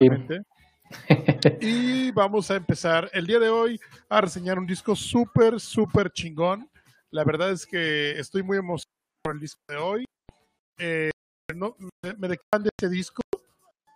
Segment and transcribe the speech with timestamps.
[1.60, 6.68] y vamos a empezar el día de hoy a reseñar un disco súper, súper chingón.
[7.10, 10.04] La verdad es que estoy muy emocionado por el disco de hoy.
[10.78, 11.10] Eh,
[11.54, 11.74] no,
[12.16, 12.38] me de
[12.78, 13.22] este disco.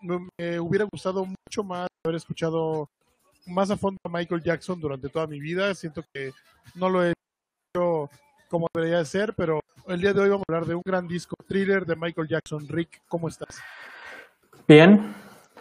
[0.01, 2.89] Me hubiera gustado mucho más haber escuchado
[3.47, 5.73] más a fondo a Michael Jackson durante toda mi vida.
[5.75, 6.33] Siento que
[6.75, 8.11] no lo he hecho
[8.49, 11.37] como debería ser, pero el día de hoy vamos a hablar de un gran disco,
[11.47, 12.67] thriller de Michael Jackson.
[12.69, 13.61] Rick, ¿cómo estás?
[14.67, 15.15] Bien,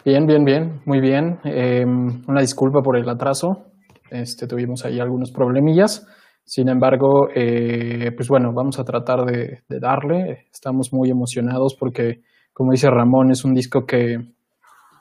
[0.04, 1.38] bien, bien, bien, muy bien.
[1.44, 3.66] Em, una disculpa por el atraso.
[4.10, 6.06] Este, tuvimos ahí algunos problemillas.
[6.44, 10.46] Sin embargo, eh, pues bueno, vamos a tratar de, darle.
[10.52, 14.16] Estamos muy emocionados porque, como dice Ramón, es un disco que,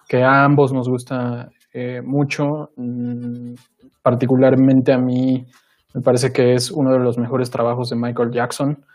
[0.08, 2.70] que a ambos nos gusta eh, mucho.
[2.78, 3.54] Mm,
[4.02, 5.46] particularmente a mí
[5.94, 8.86] me parece que es uno de los mejores trabajos de Michael Jackson.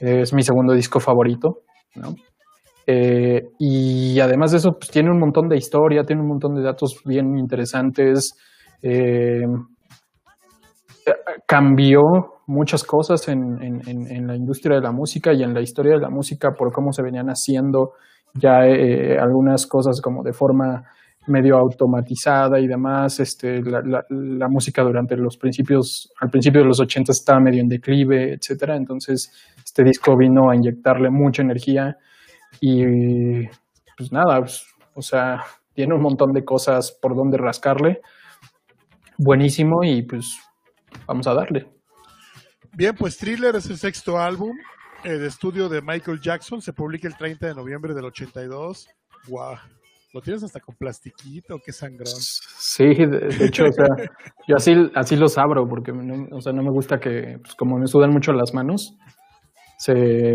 [0.00, 1.60] Es mi segundo disco favorito.
[2.86, 6.62] Eh, y además de eso, pues tiene un montón de historia, tiene un montón de
[6.62, 8.34] datos bien interesantes
[11.46, 12.00] cambió
[12.46, 16.50] muchas cosas en, la industria de la música y en la historia de la música
[16.56, 17.92] por cómo se venían haciendo
[18.34, 20.84] ya eh, algunas cosas como de forma
[21.26, 23.20] medio automatizada y demás.
[23.20, 28.34] Este, la, música durante los principios, al principio de los 80 estaba medio en declive,
[28.34, 28.76] etcétera.
[28.76, 29.30] Entonces,
[29.64, 31.96] este disco vino a inyectarle mucha energía
[32.60, 33.46] y
[33.96, 38.00] pues nada, pues, o sea, tiene un montón de cosas por donde rascarle.
[39.18, 40.38] Buenísimo y pues
[41.06, 41.68] vamos a darle.
[42.74, 44.56] Bien, pues Thriller es el sexto álbum
[45.04, 46.60] de estudio de Michael Jackson.
[46.60, 48.88] Se publica el 30 de noviembre del 82.
[49.28, 49.56] ¡Guau!
[50.12, 51.58] ¿Lo tienes hasta con plastiquito?
[51.64, 52.06] ¡Qué sangrón!
[52.06, 53.86] Sí, de, hecho, o sea,
[54.48, 57.78] yo así, así los abro porque no, o sea, no me gusta que, pues como
[57.78, 58.94] me sudan mucho las manos,
[59.78, 60.34] se,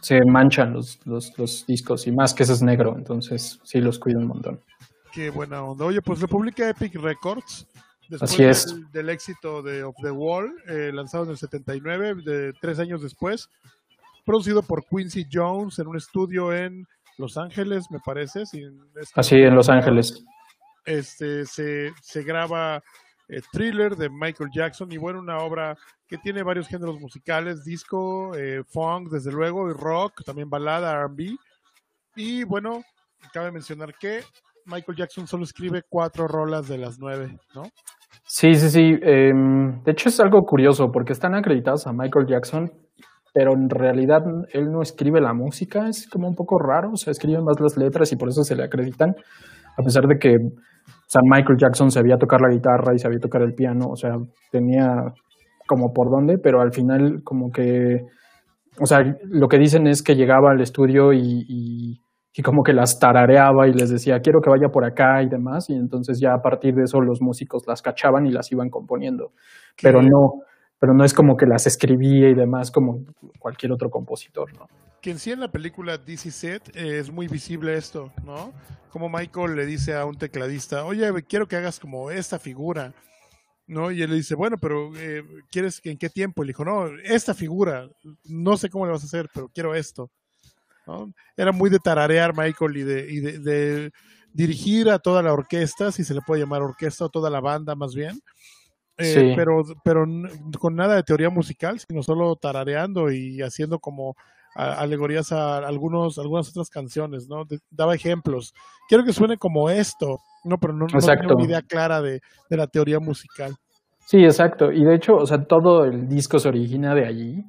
[0.00, 3.98] se manchan los, los, los discos y más que ese es negro, entonces sí los
[3.98, 4.60] cuido un montón.
[5.12, 5.84] Qué buena onda.
[5.84, 7.66] Oye, pues publica Epic Records.
[8.08, 8.92] Después Así es.
[8.92, 13.48] Del, éxito de Of the Wall, eh, lanzado en el 79, de tres años después,
[14.24, 16.86] producido por Quincy Jones en un estudio en
[17.18, 18.42] Los Ángeles, me parece.
[19.14, 20.24] Así, en Los Ángeles.
[20.84, 22.82] Este, se, se graba
[23.30, 25.76] eh, Thriller de Michael Jackson y bueno, una obra
[26.08, 31.36] que tiene varios géneros musicales, disco, eh, funk, desde luego, y rock, también balada, RB.
[32.16, 32.82] Y bueno,
[33.32, 34.20] cabe mencionar que
[34.66, 37.62] Michael Jackson solo escribe cuatro rolas de las nueve, ¿no?
[38.24, 38.98] Sí, sí, sí.
[39.02, 42.72] Em, de hecho es algo curioso porque están acreditados a Michael Jackson,
[43.32, 47.12] pero en realidad él no escribe la música, es como un poco raro, o sea,
[47.12, 49.14] escribe más las letras y por eso se le acreditan,
[49.76, 50.36] a pesar de que
[51.14, 54.16] o Michael Jackson sabía tocar la guitarra y sabía tocar el piano, o sea,
[54.50, 55.12] tenía
[55.66, 58.04] como por dónde, pero al final como que,
[58.78, 62.00] o sea, lo que dicen es que llegaba al estudio y
[62.32, 65.68] y como que las tarareaba y les decía, quiero que vaya por acá y demás,
[65.68, 69.32] y entonces ya a partir de eso los músicos las cachaban y las iban componiendo,
[69.82, 70.42] pero no,
[70.78, 73.00] pero no es como que las escribía y demás como
[73.38, 74.66] cualquier otro compositor, ¿no?
[75.00, 78.52] Que en sí en la película DC Set es muy visible esto, ¿no?
[78.90, 82.92] Como Michael le dice a un tecladista, oye, quiero que hagas como esta figura,
[83.66, 83.90] ¿no?
[83.90, 86.42] Y él le dice, bueno, pero eh, ¿quieres en qué tiempo?
[86.42, 87.88] Y le dijo, no, esta figura,
[88.24, 90.10] no sé cómo le vas a hacer, pero quiero esto.
[91.36, 93.92] Era muy de tararear Michael y, de, de,
[94.32, 97.74] dirigir a toda la orquesta, si se le puede llamar orquesta, o toda la banda
[97.74, 98.20] más bien.
[98.98, 100.04] Eh, pero, pero
[100.58, 104.14] con nada de teoría musical, sino solo tarareando y haciendo como
[104.54, 107.44] alegorías a algunos, algunas otras canciones, ¿no?
[107.70, 108.52] daba ejemplos.
[108.88, 112.56] Quiero que suene como esto, no, pero no, no tengo una idea clara de, de,
[112.56, 113.52] la teoría musical.
[114.06, 114.72] Sí, exacto.
[114.72, 117.44] Y de hecho, o sea, todo el disco se origina de allí,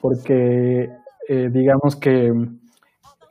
[0.00, 0.88] porque
[1.28, 2.30] eh, digamos que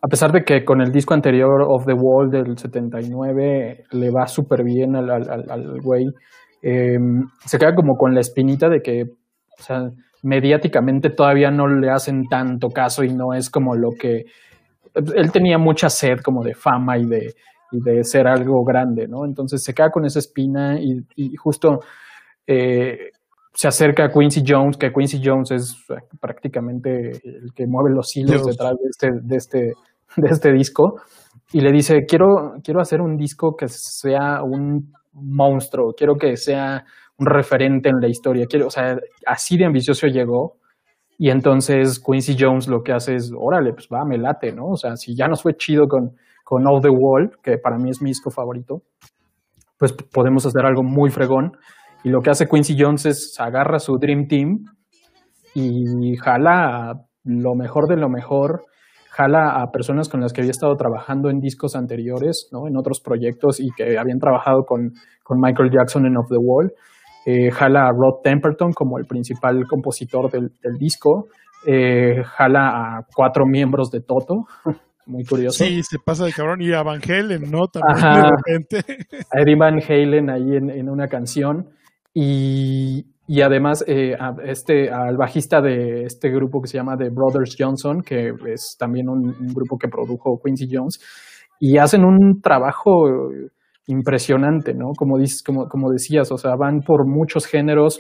[0.03, 4.25] a pesar de que con el disco anterior, Of the Wall del 79, le va
[4.25, 6.05] súper bien al, al, güey,
[6.63, 9.91] em, se queda como con la espinita de que, o sea,
[10.23, 14.25] mediáticamente todavía no le hacen tanto caso y no es como lo que...
[14.93, 17.33] Él tenía mucha sed como de fama y de,
[17.71, 19.25] y de ser algo grande, ¿no?
[19.25, 21.79] Entonces se queda con esa espina y, y justo
[22.45, 23.11] eh,
[23.53, 25.85] se acerca a Quincy Jones, que Quincy Jones es
[26.19, 29.73] prácticamente el que mueve los hilos detrás de este, de este
[30.17, 31.01] de este disco
[31.53, 36.85] y le dice, quiero, quiero hacer un disco que sea un monstruo, quiero que sea
[37.21, 40.57] un referente en la historia, quiero, o sea, así de ambicioso llegó.
[41.17, 44.69] Y entonces Quincy Jones lo que hace es, órale, pues va, me late, ¿no?
[44.69, 47.91] O sea, si ya nos fue chido con, con All the Wall, que para mí
[47.91, 48.81] es mi disco favorito,
[49.77, 51.51] pues podemos hacer algo muy fregón.
[52.03, 54.65] Y lo que hace Quincy Jones es agarra su Dream Team
[55.53, 58.63] y jala lo mejor de lo mejor
[59.11, 62.67] jala a personas con las que había estado trabajando en discos anteriores, ¿no?
[62.67, 66.71] En otros proyectos y que habían trabajado con, con Michael Jackson en Off the Wall.
[67.25, 71.27] Eh, jala a Rod Temperton como el principal compositor del, del disco.
[71.65, 74.45] Eh, jala a cuatro miembros de Toto,
[75.05, 75.63] muy curioso.
[75.63, 76.61] Sí, se pasa de cabrón.
[76.61, 77.67] Y a Van Halen, ¿no?
[77.67, 79.05] También de repente.
[79.31, 81.69] A Eddie Van Halen ahí en, en una canción.
[82.13, 87.09] Y, y además eh, a este, al bajista de este grupo que se llama The
[87.09, 90.99] Brothers Johnson, que es también un, un grupo que produjo Quincy Jones,
[91.59, 93.29] y hacen un trabajo
[93.91, 94.93] impresionante, ¿no?
[94.97, 97.99] Como, dices, como, como decías, o sea, van por muchos géneros.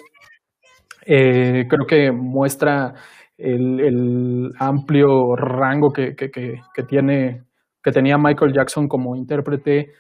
[1.05, 2.93] Eh, creo que muestra
[3.37, 7.43] el, amplio rango que, que, que, tiene,
[7.83, 9.91] que tenía Michael Jackson como intérprete,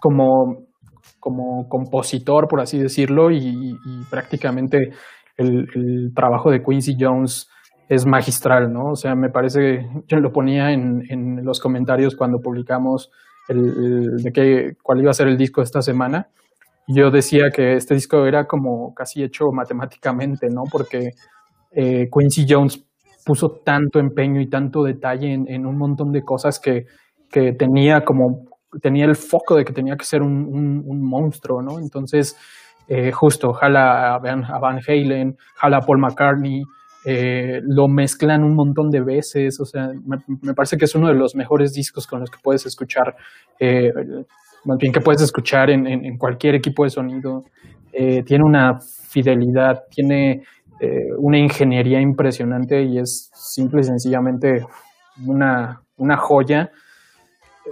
[0.00, 0.70] como
[1.20, 3.76] como compositor, por así decirlo, y,
[4.10, 4.90] prácticamente
[5.36, 7.48] el, el, trabajo de Quincy Jones
[7.88, 8.92] es magistral, ¿no?
[8.92, 13.10] O sea, me parece, yo lo ponía en, en los comentarios cuando publicamos
[13.50, 16.28] el, de qué, cuál iba a ser el disco esta semana.
[16.86, 20.64] Yo decía que este disco era como casi hecho matemáticamente, ¿no?
[20.70, 21.12] Porque
[21.72, 22.84] eh, Quincy Jones
[23.24, 26.86] puso tanto empeño y tanto detalle en, en un montón de cosas que,
[27.30, 28.50] que tenía como
[28.80, 31.78] tenía el foco de que tenía que ser un, un, un monstruo, ¿no?
[31.78, 32.36] Entonces,
[32.86, 36.62] eh, justo, jala a Van, a Van, Halen, jala a Paul McCartney,
[37.04, 41.08] eh, lo mezclan un montón de veces, o sea, me, me, parece que es uno
[41.08, 43.16] de los mejores discos con los que puedes escuchar,
[43.58, 43.92] eh,
[44.64, 47.44] más bien que puedes escuchar en, en, en cualquier equipo de sonido.
[47.92, 50.44] Eh, tiene una fidelidad, tiene
[50.80, 54.64] eh, una ingeniería impresionante y es simple y sencillamente
[55.26, 56.70] una, una joya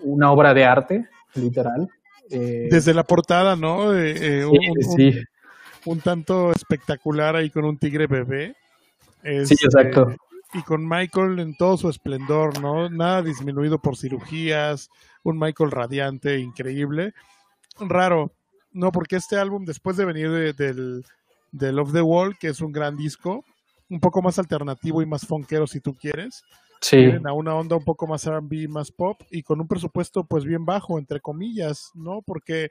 [0.02, 1.88] una obra de arte, literal.
[2.30, 3.88] Eh, Desde la portada, ¿no?
[3.88, 5.18] Un, sí, sí.
[5.84, 8.54] Un, un, tanto espectacular ahí con un tigre bebé.
[9.22, 10.10] Es, sí, exacto.
[10.10, 10.16] Eh,
[10.54, 12.88] y con Michael en todo su esplendor, ¿no?
[12.88, 14.90] Nada disminuido por cirugías,
[15.22, 17.12] un Michael radiante, increíble.
[17.78, 18.32] Raro,
[18.72, 18.90] ¿no?
[18.92, 21.04] Porque este álbum, después de venir de, del,
[21.52, 23.44] de Love the Wall, que es un gran disco,
[23.90, 26.42] un poco más alternativo y más funkero si tú quieres,
[26.80, 27.10] Sí.
[27.24, 30.64] a una onda un poco más R&B, más pop y con un presupuesto pues bien
[30.64, 32.22] bajo, entre comillas, ¿no?
[32.22, 32.70] Porque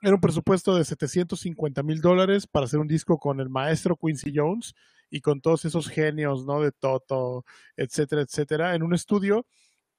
[0.00, 4.32] era un presupuesto de 750 mil dólares para hacer un disco con el maestro Quincy
[4.34, 4.74] Jones
[5.14, 6.60] y con todos esos genios, ¿no?
[6.60, 7.44] De Toto,
[7.76, 9.46] etcétera, etcétera, en un estudio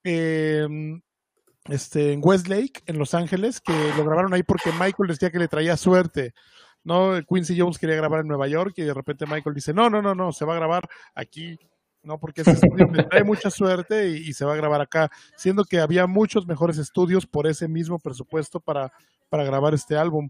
[0.04, 0.68] eh,
[1.70, 5.48] este, en Westlake, en Los Ángeles, que lo grabaron ahí porque Michael decía que le
[5.48, 6.34] traía suerte.
[6.84, 7.14] ¿no?
[7.30, 10.14] Quincy Jones quería grabar en Nueva York y de repente Michael dice, no, no, no,
[10.14, 11.58] no, se va a grabar aquí
[12.04, 12.20] ¿no?
[12.20, 15.64] Porque ese estudio me trae mucha suerte y, y, se va a grabar acá, siendo
[15.64, 18.92] que había muchos mejores estudios por ese mismo presupuesto para,
[19.30, 20.30] para grabar este álbum.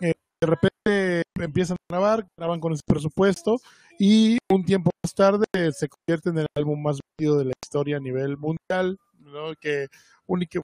[0.00, 3.60] Eh, de repente empiezan a grabar, graban con ese presupuesto
[3.98, 7.96] y un tiempo más tarde se convierte en el álbum más vendido de la historia
[7.96, 9.54] a nivel mundial, ¿no?
[9.60, 9.88] que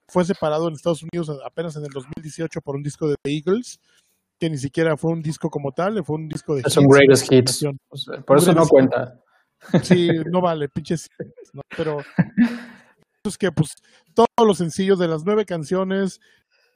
[0.09, 3.79] fue separado en Estados Unidos apenas en el 2018 por un disco de The Eagles
[4.39, 7.31] que ni siquiera fue un disco como tal, fue un disco de Son hits, greatest
[7.31, 7.65] hits.
[8.25, 9.19] Por eso no cuenta.
[9.81, 11.09] Sí, no vale, pinches.
[11.53, 11.61] ¿no?
[11.75, 11.99] Pero
[13.23, 13.75] es que pues
[14.13, 16.19] todos los sencillos de las nueve canciones,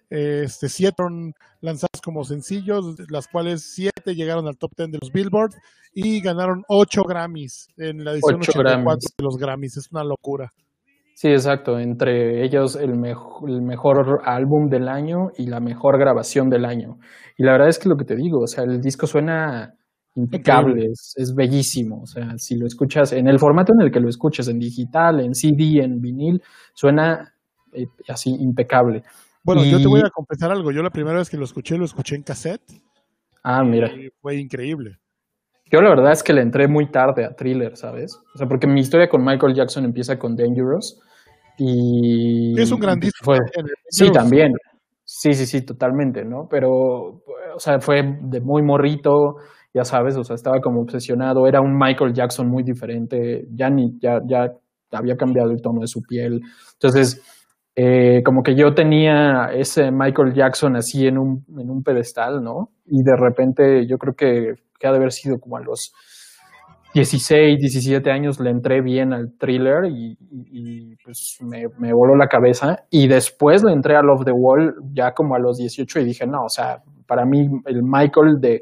[0.10, 5.12] este, siete fueron lanzadas como sencillos, las cuales siete llegaron al top ten de los
[5.12, 5.54] Billboard
[5.94, 9.14] y ganaron ocho Grammys en la edición 84 Grammys.
[9.18, 9.78] de los Grammys.
[9.78, 10.52] Es una locura.
[11.14, 11.78] Sí, exacto.
[11.80, 16.98] Entre ellos el, mejor, el mejor álbum del año y la mejor grabación del año.
[17.38, 19.76] Y la verdad es que lo que te digo, o sea, el disco suena
[20.16, 22.02] impecable, es, es, bellísimo.
[22.04, 25.20] O sea, si lo escuchas en el formato en el que lo escuches, en digital,
[25.20, 26.42] en CD, en vinil,
[26.74, 27.34] suena
[27.74, 29.04] eh, así impecable.
[29.44, 29.72] Bueno, y...
[29.72, 30.72] yo te voy a confesar algo.
[30.72, 32.62] Yo la primera vez que lo escuché, lo escuché en cassette.
[33.44, 33.90] Ah, mira.
[34.22, 34.98] fue increíble.
[35.72, 38.20] Yo la verdad es que le entré muy tarde a Thriller, ¿sabes?
[38.34, 41.00] O sea, porque mi historia con Michael Jackson empieza con Dangerous.
[41.58, 42.60] Y.
[42.60, 43.24] Es un gran disco.
[43.24, 43.38] Fue...
[43.90, 44.54] Sí, también.
[45.04, 46.48] Sí, sí, sí, totalmente, ¿no?
[46.50, 46.72] Pero,
[47.56, 49.38] o sea, fue de muy morrito
[49.74, 54.00] ya sabes, o sea, estaba como obsesionado, era un Michael Jackson muy diferente, ya ni,
[54.00, 54.52] ya, ya
[54.92, 56.42] había cambiado el tono de su piel.
[56.74, 57.22] Entonces,
[57.82, 62.72] eh, como que yo tenía ese Michael Jackson así en un, en un pedestal, ¿no?
[62.86, 65.94] Y de repente yo creo que, que ha de haber sido como a los
[66.94, 72.84] 16, 17 años le entré bien al thriller y, pues me, me, voló la cabeza.
[72.90, 76.28] Y después le entré a Love the Wall ya como a los 18 y dije,
[76.28, 78.62] no, o sea, para mí el Michael de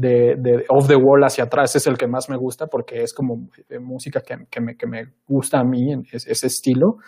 [0.00, 3.12] de, de, Off the Wall hacia atrás es el que más me gusta porque es
[3.12, 3.48] como
[3.80, 6.98] música que, que, me, que me, gusta a mí, ese estilo,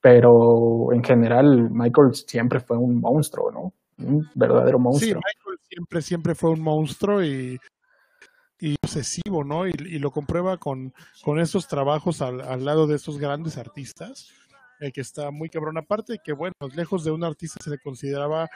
[0.00, 3.72] pero en general Michael siempre fue un monstruo, ¿no?
[3.98, 5.08] Un verdadero monstruo.
[5.08, 7.58] Sí, Michael siempre, siempre fue un monstruo y
[8.60, 9.66] y obsesivo, ¿no?
[9.66, 10.92] Y, lo comprueba con,
[11.22, 14.28] con estos trabajos al, al lado de estos grandes artistas,
[14.80, 15.78] eh, que está muy cabrón.
[15.78, 18.48] Aparte que, bueno, lejos de un artista se le consideraba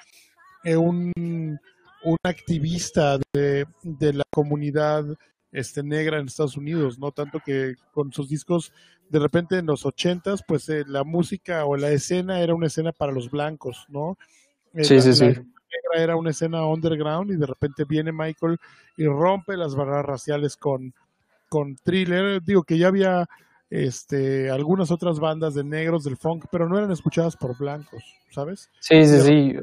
[0.63, 5.05] eh, un, un activista de, de la comunidad
[5.54, 7.11] este, negra en Estados Unidos, ¿no?
[7.12, 8.75] Tanto que con sus discos,
[9.08, 12.92] de repente en los ochentas, pues eh, la música o la escena era una escena
[12.92, 14.18] para los blancos, ¿no?
[14.82, 15.32] sí, sí, sí
[15.94, 18.58] era una escena underground y de repente viene Michael
[18.96, 20.92] y rompe las barreras raciales con,
[21.49, 22.42] con Thriller.
[22.42, 23.28] Digo que ya había
[23.70, 28.70] este, algunas otras bandas de negros del funk, pero no eran escuchadas por blancos, ¿sabes?
[28.80, 29.56] Sí, sí, sí.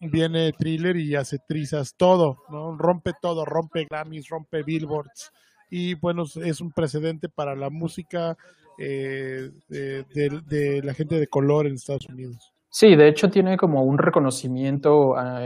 [0.00, 2.76] Viene Thriller y hace trizas todo, ¿no?
[2.76, 5.30] Rompe todo, rompe Grammys, rompe Billboards.
[5.70, 8.36] Y bueno, es un precedente para la música
[8.78, 12.52] eh, de la gente de color en Estados Unidos.
[12.72, 15.42] Sí, de hecho tiene como un reconocimiento ah,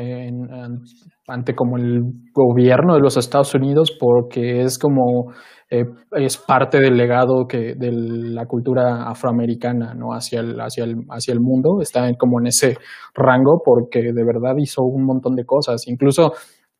[1.27, 2.03] ante como el
[2.35, 5.33] gobierno de los Estados Unidos porque es como
[5.71, 10.97] eh, es parte del legado que de la cultura afroamericana no hacia el hacia el
[11.09, 11.81] hacia el mundo.
[11.81, 12.77] Está como en ese
[13.15, 15.89] rango porque de verdad hizo un montón de cosas.
[15.89, 16.33] Incluso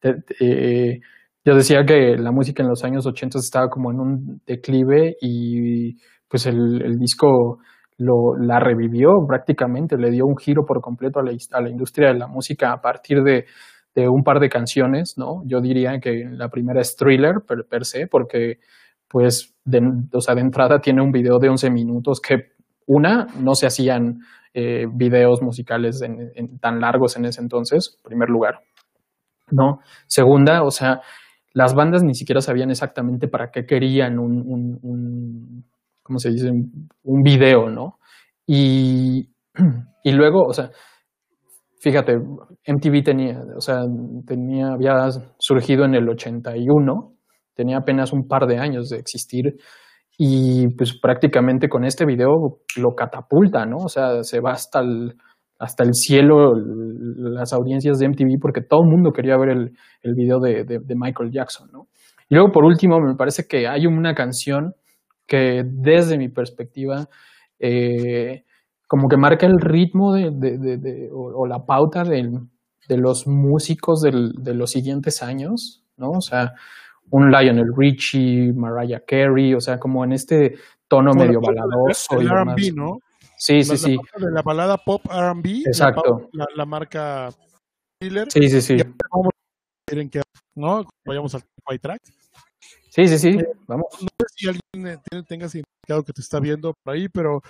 [0.03, 1.01] eh,
[1.43, 5.95] yo decía que la música en los años 80 estaba como en un declive y
[6.29, 7.61] pues el disco
[7.99, 12.09] lo, la revivió prácticamente, le dio un giro por completo a la, a la industria
[12.09, 13.47] de la música a partir de,
[13.95, 15.43] de, un par de canciones, ¿no?
[15.47, 18.59] Yo diría que la primera es Thriller per, se, porque
[19.09, 19.81] pues de,
[20.13, 22.55] o sea, de entrada tiene un video de 11 minutos que
[22.87, 24.19] una, no se hacían
[24.53, 28.61] eh, videos musicales en, tan largos en ese entonces, en primer lugar,
[29.51, 29.79] ¿no?
[30.07, 31.01] Segunda, o sea,
[31.53, 35.65] las bandas ni siquiera sabían exactamente para qué querían un
[36.05, 36.51] ¿cómo se dice?
[36.51, 37.99] Un video, ¿no?
[38.47, 39.31] Y,
[40.05, 40.71] y luego, o sea,
[41.81, 42.17] fíjate,
[42.67, 43.83] MTV tenía, o sea,
[44.27, 45.09] tenía, había
[45.39, 47.13] surgido en el 81,
[47.55, 49.57] tenía apenas un par de años de existir
[50.17, 53.79] y pues prácticamente con este video lo catapulta, ¿no?
[53.79, 55.15] O sea, se va hasta el,
[55.59, 60.15] hasta el cielo las audiencias de MTV porque todo el mundo quería ver el, el
[60.15, 61.89] video de, de, de, Michael Jackson, ¿no?
[62.29, 64.75] Y luego, por último, me parece que hay una canción
[65.27, 67.09] que desde mi perspectiva,
[67.59, 68.45] eh,
[68.87, 72.41] como que marca el ritmo de, de, de, o, la pauta de
[72.89, 76.11] los músicos de los siguientes años, ¿no?
[76.11, 76.55] O sea,
[77.11, 80.57] un Lionel Richie, Mariah Carey, o sea, como en este
[80.89, 82.21] tono medio baladoso.
[82.21, 82.99] El R&B, ¿no?
[83.37, 83.99] Sí, sí, sí.
[84.17, 85.63] de la balada pop R&B.
[85.67, 86.29] Exacto.
[86.33, 87.31] La, la, marca
[87.99, 88.31] Thriller.
[88.31, 88.77] Sí, sí, sí.
[89.11, 89.33] Vamos,
[89.87, 90.23] que,
[90.55, 90.85] ¿no?
[91.05, 92.01] Vayamos al Track.
[92.95, 93.87] Sí, sí, sí, eh, vamos.
[94.01, 97.43] No sé si alguien tenga significado que te está viendo por ahí, pero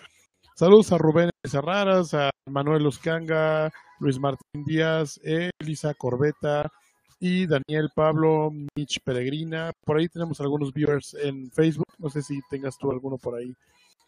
[0.57, 3.71] saludos a Rubén Cerraras, a Manuel Oscanga,
[4.01, 6.73] Luis Martín Díaz, Elisa Corbeta
[7.21, 9.71] y Daniel Pablo, Mitch Peregrina.
[9.85, 11.93] Por ahí tenemos algunos viewers en Facebook.
[11.99, 13.53] No sé si tengas tú alguno por ahí.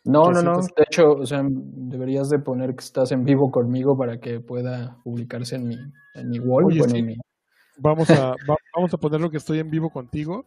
[0.05, 0.63] No, no, no.
[0.63, 4.97] De hecho, o sea, deberías de poner que estás en vivo conmigo para que pueda
[5.05, 5.77] publicarse en mi,
[6.15, 6.75] en mi wall.
[7.77, 8.35] Vamos a,
[8.75, 10.47] vamos a poner lo que estoy en vivo contigo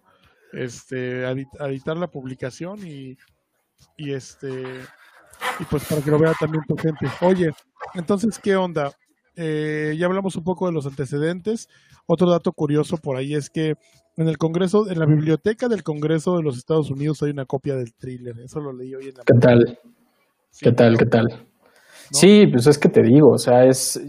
[0.53, 3.17] este, a, editar la publicación y,
[3.97, 4.51] y este
[5.59, 7.07] y pues para que lo vea también tu gente.
[7.21, 7.51] Oye,
[7.95, 8.91] entonces, ¿qué onda?
[9.35, 11.69] Eh, ya hablamos un poco de los antecedentes.
[12.05, 13.75] Otro dato curioso por ahí es que
[14.17, 17.75] en el Congreso, en la biblioteca del Congreso de los Estados Unidos hay una copia
[17.75, 18.37] del thriller.
[18.39, 19.23] Eso lo leí hoy en la.
[19.23, 19.79] ¿Qué tal?
[20.59, 20.97] ¿Qué tal?
[20.97, 21.45] ¿Qué tal?
[22.11, 24.01] Sí, pues es que te digo, o sea, es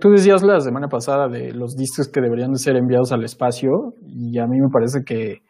[0.00, 3.94] tú decías la semana pasada de los discos que deberían de ser enviados al espacio
[4.06, 5.42] y a mí me parece que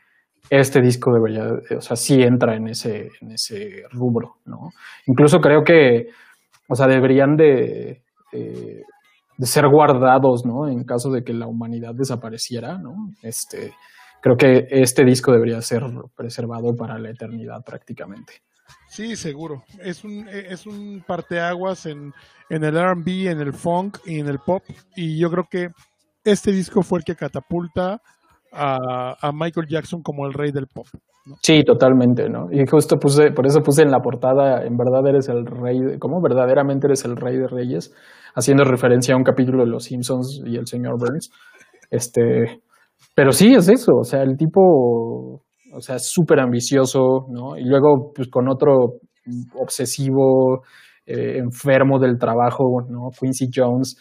[0.51, 1.45] este disco debería,
[1.77, 4.71] o sea, sí entra en ese, en ese rubro, ¿no?
[5.07, 6.07] Incluso creo que,
[6.69, 8.03] o sea, deberían de,
[8.33, 8.83] eh,
[9.39, 10.69] de ser guardados, ¿no?
[10.69, 12.95] En caso de que la humanidad desapareciera, ¿no?
[13.23, 13.73] Este,
[14.23, 15.83] creo que este disco debería ser
[16.17, 18.35] preservado para la eternidad prácticamente.
[18.89, 19.63] Sí, seguro.
[19.83, 22.13] Es un, e, es un parteaguas en,
[22.49, 24.63] en el RB, en el funk y en el pop.
[24.97, 25.69] Y yo creo que
[26.25, 28.01] este disco fue el que catapulta
[28.53, 30.87] a, a Michael Jackson como el rey del pop.
[31.43, 32.49] Sí, totalmente, ¿no?
[32.53, 36.21] Y justo puse, por eso puse en la portada, en verdad eres el rey, ¿cómo?
[36.23, 37.93] Verdaderamente eres el rey de reyes,
[38.35, 41.33] haciendo referencia a un capítulo de Los Simpsons y el señor Burns.
[41.91, 42.63] Este,
[43.15, 45.43] pero sí es eso, o sea, el tipo
[45.73, 47.57] o sea, súper ambicioso, ¿no?
[47.57, 49.01] Y luego, pues con otro
[49.55, 50.63] obsesivo,
[51.07, 53.11] eh, enfermo del trabajo, ¿no?
[53.19, 53.97] Quincy Jones,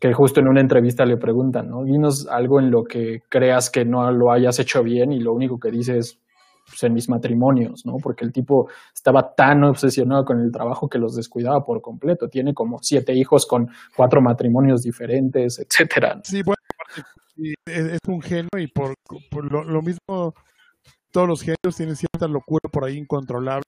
[0.00, 1.84] que justo en una entrevista le preguntan, ¿no?
[1.84, 5.58] Dinos algo en lo que creas que no lo hayas hecho bien y lo único
[5.58, 6.18] que dice es
[6.66, 7.94] pues, en mis matrimonios, ¿no?
[8.02, 12.28] Porque el tipo estaba tan obsesionado con el trabajo que los descuidaba por completo.
[12.28, 16.20] Tiene como siete hijos con cuatro matrimonios diferentes, etcétera.
[16.24, 16.60] Sí, bueno,
[17.66, 18.94] es, un genio y por,
[19.50, 20.34] lo, mismo
[21.10, 23.64] todos los genios tienen cierta locura por ahí incontrolable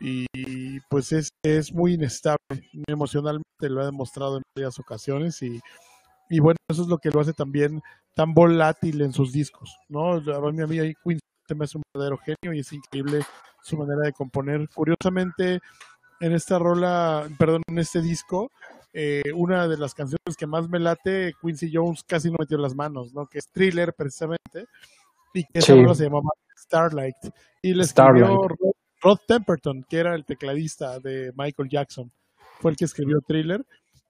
[0.00, 2.38] y pues es, es muy inestable.
[2.86, 5.60] Emocionalmente lo ha demostrado en varias ocasiones y,
[6.30, 7.82] y bueno eso es lo que lo hace también
[8.14, 10.20] tan volátil en sus discos no a
[10.52, 11.18] mí, a mí Queen
[11.54, 13.22] me hace un verdadero genio y es increíble
[13.62, 14.68] su manera de componer.
[14.68, 15.60] Curiosamente
[16.20, 18.50] en esta rola perdón en este disco
[18.92, 22.74] eh, una de las canciones que más me late, Quincy Jones casi no metió las
[22.74, 23.26] manos, ¿no?
[23.26, 24.66] Que es Thriller precisamente,
[25.34, 26.30] y que esa se llamaba
[26.68, 27.16] Starlight.
[27.62, 28.46] Y le escribió
[29.00, 32.12] Rod, Temperton, que era el tecladista de Michael Jackson,
[32.60, 33.64] fue el que escribió Thriller.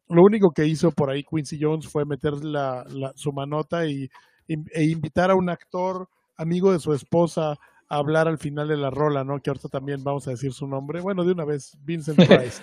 [0.08, 2.84] Lo único que hizo por ahí Quincy Jones fue meter la,
[3.14, 4.10] su manota y,
[4.48, 8.90] e invitar a un actor amigo de su esposa a hablar al final de la
[8.90, 9.38] rola, ¿no?
[9.40, 11.00] Que ahorita también vamos a decir su nombre.
[11.00, 12.62] Bueno, de una vez, Vincent Price.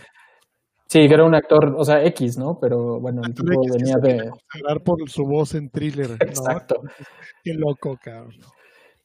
[0.87, 2.59] Sí, que era un actor, o sea, X, ¿no?
[2.59, 4.31] Pero bueno, el tipo venía de.
[4.53, 6.09] Hablar por su voz en thriller.
[6.09, 6.15] ¿no?
[6.19, 6.81] Exacto.
[7.43, 8.35] Qué loco, cabrón.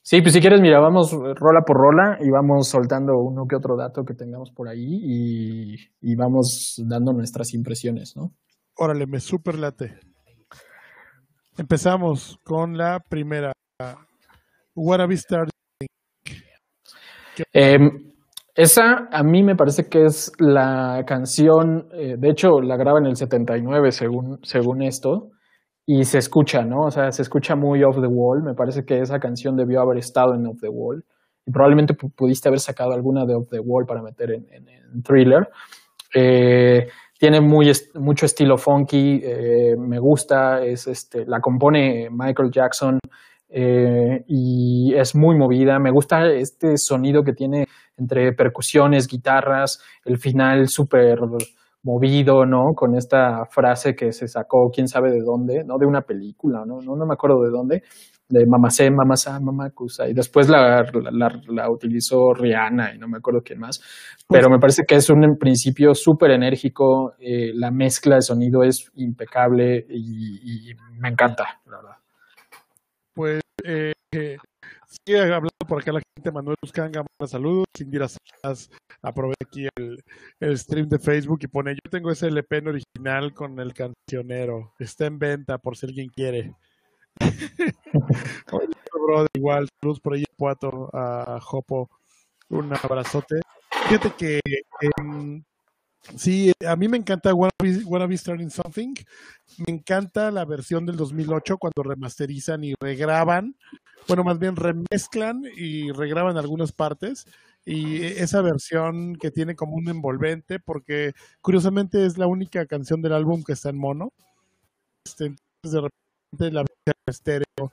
[0.03, 3.77] Sí, pues si quieres, mira, vamos rola por rola y vamos soltando uno que otro
[3.77, 8.33] dato que tengamos por ahí y, y vamos dando nuestras impresiones, ¿no?
[8.77, 9.99] Órale, me super late.
[11.59, 13.53] Empezamos con la primera.
[14.75, 15.51] What have started?
[17.53, 17.79] Eh,
[18.55, 23.07] esa a mí me parece que es la canción, eh, de hecho la graba en
[23.07, 25.31] el 79 según, según esto,
[25.93, 26.83] y se escucha, ¿no?
[26.83, 29.99] O sea, se escucha muy off the wall, me parece que esa canción debió haber
[29.99, 31.05] estado en off the wall,
[31.45, 35.49] y probablemente pudiste haber sacado alguna de off the wall para meter en, thriller.
[36.15, 36.87] Eh,
[37.19, 43.01] tiene muy mucho estilo funky, eh, me gusta, es este, la compone Michael Jackson
[44.29, 45.81] y es muy movida.
[45.81, 47.67] Me gusta este sonido que tiene
[47.97, 51.19] entre percusiones, guitarras, el final súper
[51.83, 52.75] movido, ¿no?
[52.75, 55.79] Con esta frase que se sacó, quién sabe de dónde, ¿no?
[55.79, 56.81] De una película, ¿no?
[56.81, 57.83] No, me acuerdo de dónde,
[58.29, 63.59] de Mamacé, Mamasa, Mamacusa, y después la, la, utilizó Rihanna y no me acuerdo quién
[63.59, 63.81] más,
[64.29, 68.91] pero me parece que es un principio súper enérgico, eh, la mezcla de sonido es
[68.97, 71.97] impecable y, me encanta, la verdad.
[73.15, 73.93] Pues eh,
[74.91, 78.71] sigue hablando por acá la gente, Manuel Buscanga, saludos, Indira Salas,
[79.03, 83.59] aprovecha aquí el, stream de Facebook y pone, yo tengo ese LP en original con
[83.61, 86.55] el cancionero, está en venta por si alguien quiere.
[88.53, 91.91] Oye, igual, saludos por ahí, Puato, a Jopo,
[92.49, 93.41] un abrazote.
[93.89, 94.41] Fíjate que
[96.17, 98.95] Sí, a mí me encanta Wanna Be, Starting Something.
[99.59, 103.57] Me encanta la versión del 2008 cuando remasterizan y regraban.
[104.09, 107.27] Bueno, más bien remezclan y regraban algunas partes.
[107.65, 113.13] Y esa versión que tiene como un envolvente, porque curiosamente es la única canción del
[113.13, 114.13] álbum que está en mono.
[115.07, 117.73] Este, entonces, de repente, la versión estéreo,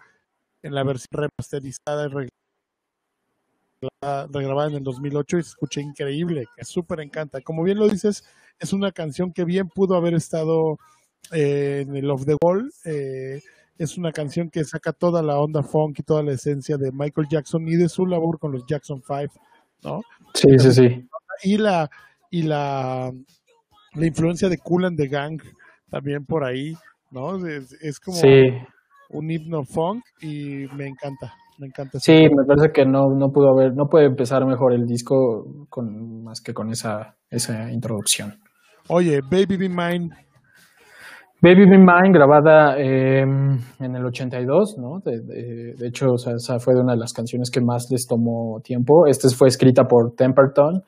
[0.64, 2.47] en la versión remasterizada y regrabada
[3.82, 7.42] en el 2008 y se escucha increíble, que súper encanta.
[7.42, 8.24] Como bien lo dices,
[8.60, 10.78] es una canción que bien pudo haber estado
[11.32, 12.72] eh, en el Off the Wall.
[12.86, 13.42] Eh,
[13.78, 17.28] es una canción que saca toda la onda funk y toda la esencia de Michael
[17.30, 19.34] Jackson y de su labor con los Jackson 5,
[19.84, 20.02] ¿no?
[20.34, 21.08] Sí, sí, sí.
[21.44, 21.90] Y la,
[22.32, 23.14] y la,
[23.94, 25.40] la influencia de Cool and the Gang
[25.90, 26.76] también por ahí,
[27.12, 27.46] ¿no?
[27.46, 28.20] Es, como
[29.10, 31.34] un himno funk y me encanta.
[31.58, 32.00] Me encanta.
[32.00, 36.24] Sí, me parece que no, no pudo haber, no puede empezar mejor el disco con
[36.24, 38.40] más que con esa, esa introducción.
[38.90, 40.10] Oye, Baby Be Mine.
[41.42, 45.00] Baby Be Mine, grabada em, en el 82, ¿no?
[45.00, 49.06] De, hecho, o sea, esa fue una de las canciones que más les tomó tiempo.
[49.06, 50.84] Esta fue escrita por Temperton.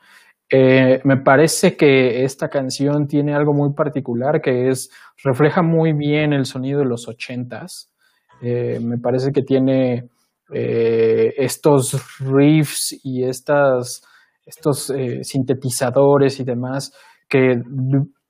[0.52, 4.90] Eh, me parece que esta canción tiene algo muy particular que es,
[5.24, 7.92] refleja muy bien el sonido de los ochentas.
[8.42, 10.10] Eh, me parece que tiene
[10.54, 14.02] eh, estos riffs y estas,
[14.46, 16.92] estos eh, sintetizadores y demás
[17.30, 17.62] que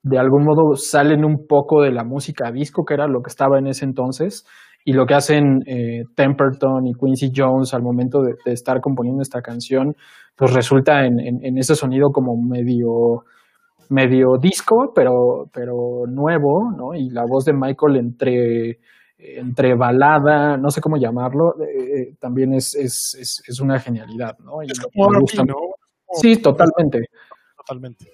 [0.02, 3.58] de algún modo salen un poco de la música disco, que era lo que estaba
[3.58, 4.46] en ese entonces,
[4.84, 9.42] y lo que hacen eh, Temperton y Quincy Jones al momento de, estar componiendo esta
[9.42, 9.94] canción,
[10.36, 13.24] pues resulta en, en, ese sonido como medio,
[13.90, 16.94] medio disco, pero, pero nuevo, ¿no?
[16.94, 18.78] Y la voz de Michael entre
[19.22, 24.62] entre balada, no sé cómo llamarlo, eh, eh, también es, es, es, una genialidad, ¿no?
[24.62, 25.24] es como ¿no?
[26.12, 27.08] Sí, totalmente.
[27.56, 28.06] Totalmente.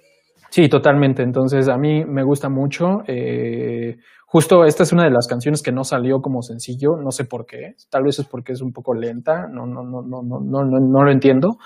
[0.50, 1.22] Sí, totalmente.
[1.22, 3.02] Entonces, a mí me gusta mucho.
[3.06, 7.24] Eh, justo esta es una de las canciones que no salió como sencillo, no sé
[7.24, 7.74] por qué.
[7.90, 11.04] Tal vez es porque es un poco lenta, no, no, no, no, no, no, no
[11.04, 11.58] lo entiendo.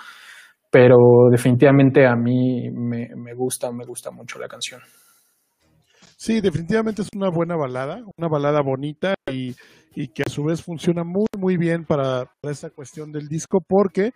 [0.69, 0.97] Pero
[1.29, 4.81] definitivamente a mí me, me gusta, me gusta mucho la canción.
[6.21, 9.55] Sí, definitivamente es una buena balada, una balada bonita y,
[10.09, 14.11] que a su vez funciona muy, muy bien para, esta cuestión del disco porque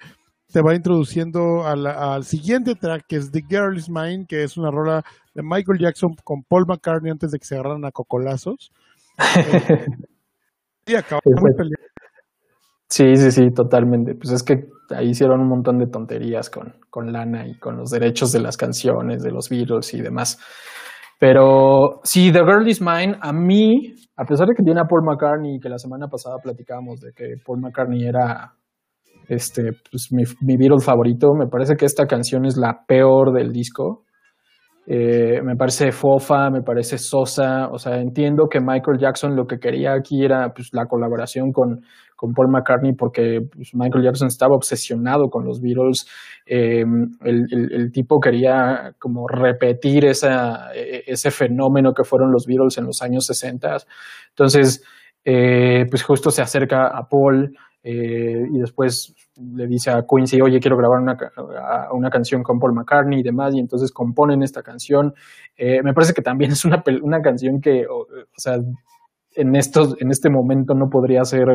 [0.53, 4.69] te va introduciendo al, siguiente track que es The Girl Is Mine, que es una
[4.69, 8.71] rola de Michael Jackson con Paul McCartney antes de que se agarraran a cocolazos.
[10.85, 11.85] y acabó muy peleado.
[12.87, 14.13] Sí, sí, sí, totalmente.
[14.13, 17.89] Pues es que ahí hicieron un montón de tonterías con, con Lana y con los
[17.89, 20.37] derechos de las canciones, de los Beatles y demás.
[21.19, 25.03] Pero sí, The Girl Is Mine, a mí, a pesar de que tiene a Paul
[25.05, 28.53] McCartney, que la semana pasada platicábamos de que Paul McCartney era
[29.27, 34.03] este, pues, mi, mi favorito, me parece que esta canción es la peor del disco.
[34.87, 39.57] Eh, me parece fofa, me parece sosa, o sea, entiendo que Michael Jackson lo que
[39.57, 41.81] quería aquí era pues, la colaboración con,
[42.15, 46.07] con Paul McCartney porque pues, Michael Jackson estaba obsesionado con los Beatles,
[46.45, 52.85] em, el, tipo quería como repetir esa, e, ese fenómeno que fueron los Beatles en
[52.85, 53.77] los años 60,
[54.29, 54.83] entonces
[55.25, 57.55] eh, pues justo se acerca a Paul,
[57.87, 61.15] eh, y después le dice a Quincy, oye, quiero grabar una,
[61.91, 65.13] una, canción con Paul McCartney y demás, y entonces componen esta canción.
[65.55, 68.57] Eh, me parece que también es una, una canción que, o, sea,
[69.35, 71.45] en, estos, en este momento no podría ser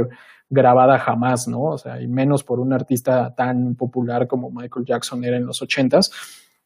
[0.49, 1.61] grabada jamás, ¿no?
[1.61, 5.62] O sea, y menos por un artista tan popular como Michael Jackson era en los
[5.62, 6.11] ochentas.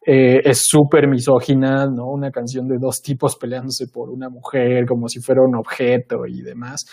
[0.07, 2.07] Eh, es súper misógina, ¿no?
[2.09, 6.43] Una canción de dos tipos peleándose por una mujer como si fuera un objeto y
[6.43, 6.85] demás.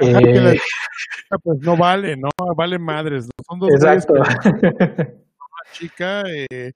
[0.00, 0.56] Eh,
[1.42, 2.30] pues no vale, ¿no?
[2.56, 3.44] Vale madres, ¿no?
[3.48, 4.14] Son dos Exacto.
[5.72, 6.22] chica.
[6.50, 6.72] Eh,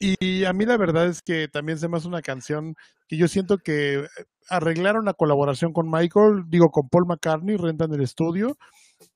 [0.00, 2.74] y a mí la verdad es que también se me hace una canción
[3.06, 4.06] que yo siento que
[4.48, 8.56] arreglaron la colaboración con Michael, digo, con Paul McCartney, rentan el estudio.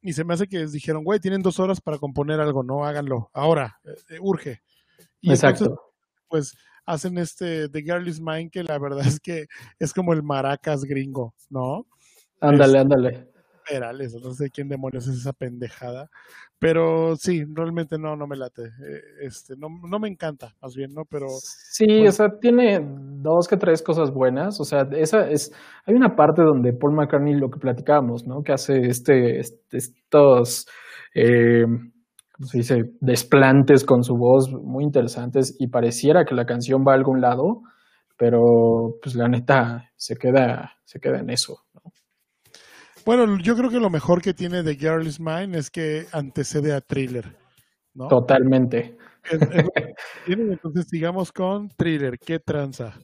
[0.00, 2.84] Y se me hace que les dijeron, güey, tienen dos horas para componer algo, ¿no?
[2.84, 3.30] Háganlo.
[3.32, 3.80] Ahora,
[4.20, 4.62] urge.
[5.20, 5.94] Y Exacto
[6.34, 9.46] pues hacen este The Girl Is Mine, que la verdad es que
[9.78, 11.86] es como el maracas gringo, ¿no?
[12.40, 13.28] Ándale, ándale.
[13.68, 16.08] Perales, no sé quién demonios es esa pendejada,
[16.58, 20.92] pero sí, realmente no, no me late, eh, este, no, no me encanta, más bien,
[20.94, 21.02] ¿no?
[21.08, 25.52] Pero sí, o pues sea, tiene dos que tres cosas buenas, o sea, esa es,
[25.86, 28.42] hay una parte donde Paul McCartney lo que platicábamos, ¿no?
[28.42, 30.66] Que hace este, este estos
[31.14, 31.64] eh,
[32.40, 32.82] se dice?
[33.00, 37.62] Desplantes con su voz muy interesantes y pareciera que la canción va a algún lado,
[38.16, 41.58] pero pues la neta se queda, se queda en eso.
[43.06, 46.72] Bueno, yo creo que lo mejor que tiene de Girl Is Mine es que antecede
[46.72, 47.36] a Thriller.
[47.94, 48.08] ¿no?
[48.08, 48.96] Totalmente.
[50.26, 52.18] entonces sigamos con Thriller.
[52.18, 52.94] ¿Qué tranza?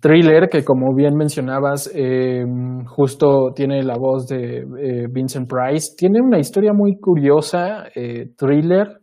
[0.00, 2.44] Thriller, que como bien mencionabas, eh,
[2.86, 5.94] justo tiene la voz de eh, Vincent Price.
[5.96, 9.00] Tiene una historia muy curiosa, eh, Thriller.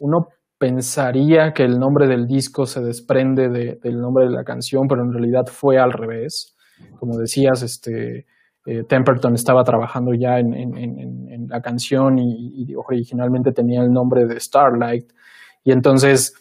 [0.00, 0.26] uno
[0.58, 5.12] pensaría que el nombre del disco se desprende del nombre de la canción, pero en
[5.12, 6.56] realidad fue al revés.
[6.98, 8.26] Como decías, este,
[8.64, 15.04] Temperton estaba trabajando ya en, la canción y, y originalmente tenía el nombre de Starlight.
[15.62, 16.34] Y entonces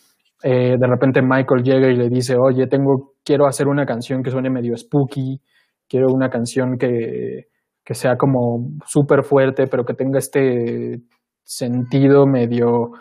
[0.45, 4.29] eh, de repente Michael llega y le dice, oye, tengo, quiero hacer una canción que
[4.29, 5.39] suene medio spooky,
[5.87, 7.45] quiero una canción que,
[7.85, 10.99] que sea como súper fuerte, pero que tenga este
[11.45, 12.91] sentido medio,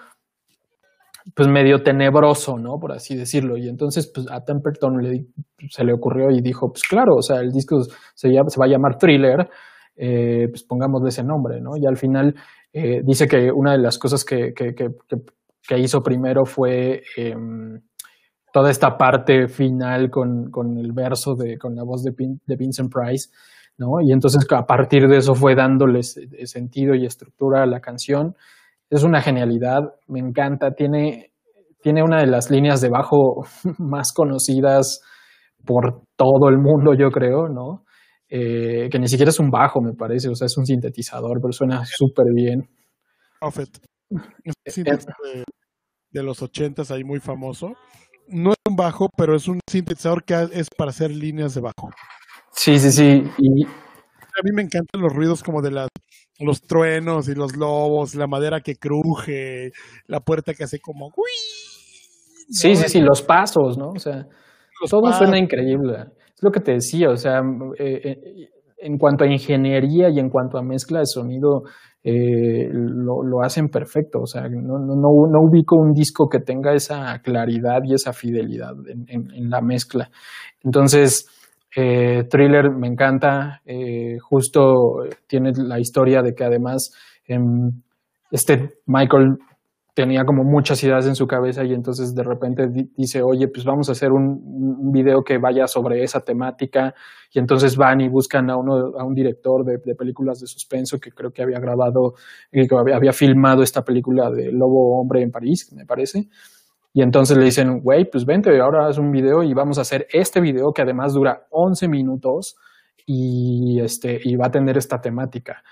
[1.35, 2.78] pues medio tenebroso, ¿no?
[2.80, 3.56] Por así decirlo.
[3.56, 5.26] Y entonces, pues a Temperton le,
[5.70, 8.68] se le ocurrió y dijo, pues claro, o sea, el disco se, se va a
[8.68, 9.48] llamar Thriller,
[9.96, 11.76] eh, pues pongámosle ese nombre, ¿no?
[11.76, 12.35] Y al final
[12.72, 14.88] eh, dice que una de las cosas que, que, que,
[15.66, 17.80] que hizo primero fue em,
[18.52, 22.12] toda esta parte final con, con, el verso de, con la voz de,
[22.46, 23.30] de, Vincent Price,
[23.78, 24.00] ¿no?
[24.02, 28.35] Y entonces a partir de eso fue dándoles sentido y estructura a la canción.
[28.92, 31.33] Es una genialidad, me encanta, tiene,
[31.83, 33.42] tiene una de las líneas de bajo
[33.78, 35.00] más conocidas
[35.64, 37.85] por todo el mundo, yo creo, ¿no?
[38.28, 41.52] Eh, que ni siquiera es un bajo, me parece, o sea, es un sintetizador, pero
[41.52, 42.68] suena súper bien.
[44.66, 45.44] Eh, eh.
[46.11, 47.72] de, los ochentas ahí muy famoso.
[48.28, 51.88] No es un bajo, pero es un sintetizador que es para hacer líneas de bajo.
[52.52, 53.22] Sí, sí, sí.
[53.38, 53.64] Y...
[53.64, 55.88] A mí me encantan los ruidos como de las,
[56.44, 59.72] los truenos y los lobos, la madera que cruje,
[60.07, 61.12] la puerta que hace como...
[62.48, 63.90] Sí, sí, sí, los pasos, ¿no?
[63.90, 64.26] O sea,
[64.88, 66.07] todo suena increíble.
[66.35, 67.40] Es lo que te decía, o sea,
[67.78, 68.50] eh,
[68.83, 71.62] en cuanto a ingeniería y en cuanto a mezcla de sonido,
[72.05, 74.20] eh, lo, hacen perfecto.
[74.22, 78.74] O sea, no, no, no, ubico un disco que tenga esa claridad y esa fidelidad
[78.88, 80.11] en, la mezcla.
[80.62, 81.28] Entonces,
[81.74, 83.62] eh, Thriller me encanta.
[83.64, 86.92] Eh, justo tiene la historia de que además
[87.26, 87.70] em,
[88.30, 89.38] este Michael
[89.94, 93.88] tenía como muchas ideas en su cabeza y entonces de repente dice, oye, pues vamos
[93.88, 96.94] a hacer un, video que vaya sobre esa temática
[97.32, 101.12] y entonces van y buscan a, uno, a un director de, películas de suspenso que
[101.12, 102.14] creo que había grabado,
[102.50, 106.28] que había, había, filmado esta película de Lobo Hombre en París, me parece.
[106.94, 110.07] Y entonces le dicen, güey, pues vente, ahora haz un video y vamos a hacer
[110.12, 112.57] este video que además dura 11 minutos
[113.07, 115.62] y, este, y va a tener esta temática.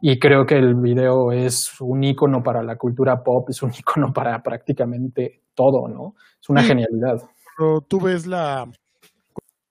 [0.00, 4.12] Y creo que el video es un icono para la cultura pop, es un icono
[4.12, 6.14] para prácticamente todo, ¿no?
[6.40, 7.16] Es una genialidad.
[7.56, 8.64] Pero tú ves la,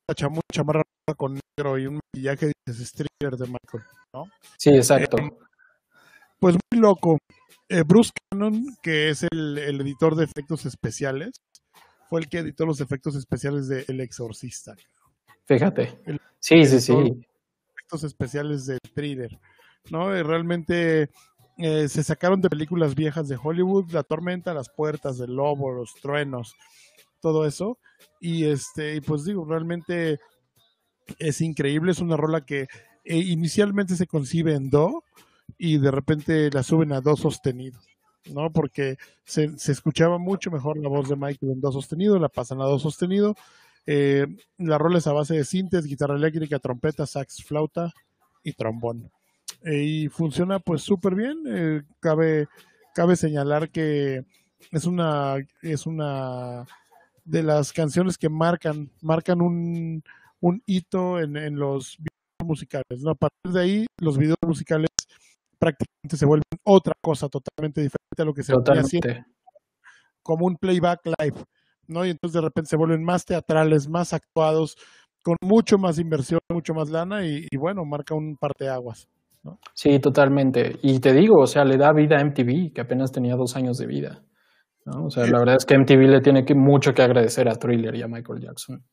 [0.08, 0.16] la
[0.52, 0.84] chamarra
[1.16, 3.84] con negro y un maquillaje dices Striller de Michael,
[4.14, 4.24] ¿no?
[4.58, 5.18] Sí, exacto.
[5.18, 5.30] Eh,
[6.40, 7.18] pues muy loco.
[7.70, 11.42] Eh, Bruce Cannon, que es el, editor de efectos especiales,
[12.10, 14.76] fue el que editó los efectos especiales de El Exorcista.
[15.46, 16.00] Fíjate.
[16.40, 16.94] sí, sí, sí.
[16.94, 19.38] Efectos especiales de Thriller.
[19.90, 20.12] ¿no?
[20.24, 21.10] realmente
[21.58, 25.94] eh, se sacaron de películas viejas de Hollywood, La Tormenta, Las Puertas, del Lobo, Los
[25.96, 26.56] Truenos,
[27.22, 27.80] todo eso.
[28.20, 30.20] Y este, y pues digo, realmente
[31.20, 32.68] es increíble, es una rola que
[33.06, 35.04] eh, inicialmente se concibe en Do
[35.58, 37.80] y de repente la suben a Do sostenido.
[38.34, 38.52] ¿no?
[38.52, 42.66] Porque se, escuchaba mucho mejor la voz de Michael en Do sostenido, la pasan a
[42.66, 43.36] Do sostenido.
[43.86, 47.94] Eh, la rola es a base de sintes, guitarra eléctrica, trompeta, sax, flauta
[48.44, 49.10] y trombón.
[49.64, 51.44] Eh, y funciona pues súper bien.
[51.48, 52.48] Eh, cabe,
[52.94, 54.26] cabe señalar que
[54.72, 56.66] es una, es una
[57.24, 60.04] de las canciones que marcan, marcan un,
[60.42, 61.98] un hito en, en los
[62.44, 63.06] musicales.
[63.06, 64.90] A partir de ahí, los videos musicales
[65.60, 69.26] prácticamente se vuelven otra cosa totalmente diferente a lo que se venía haciendo
[70.28, 71.42] como un playback live,
[71.88, 72.06] ¿no?
[72.06, 74.76] Y entonces de repente se vuelven más teatrales, más actuados,
[75.24, 79.08] con mucho más inversión, mucho más lana y, y bueno, marca un parteaguas.
[79.74, 80.78] Sí, totalmente.
[80.82, 83.78] Y te digo, o sea, le da vida a MTV, que apenas tenía dos años
[83.78, 84.22] de vida.
[84.86, 85.06] ¿no?
[85.06, 87.96] O sea, la verdad es que MTV le tiene que, mucho que agradecer a Thriller
[87.96, 88.84] y a Michael Jackson.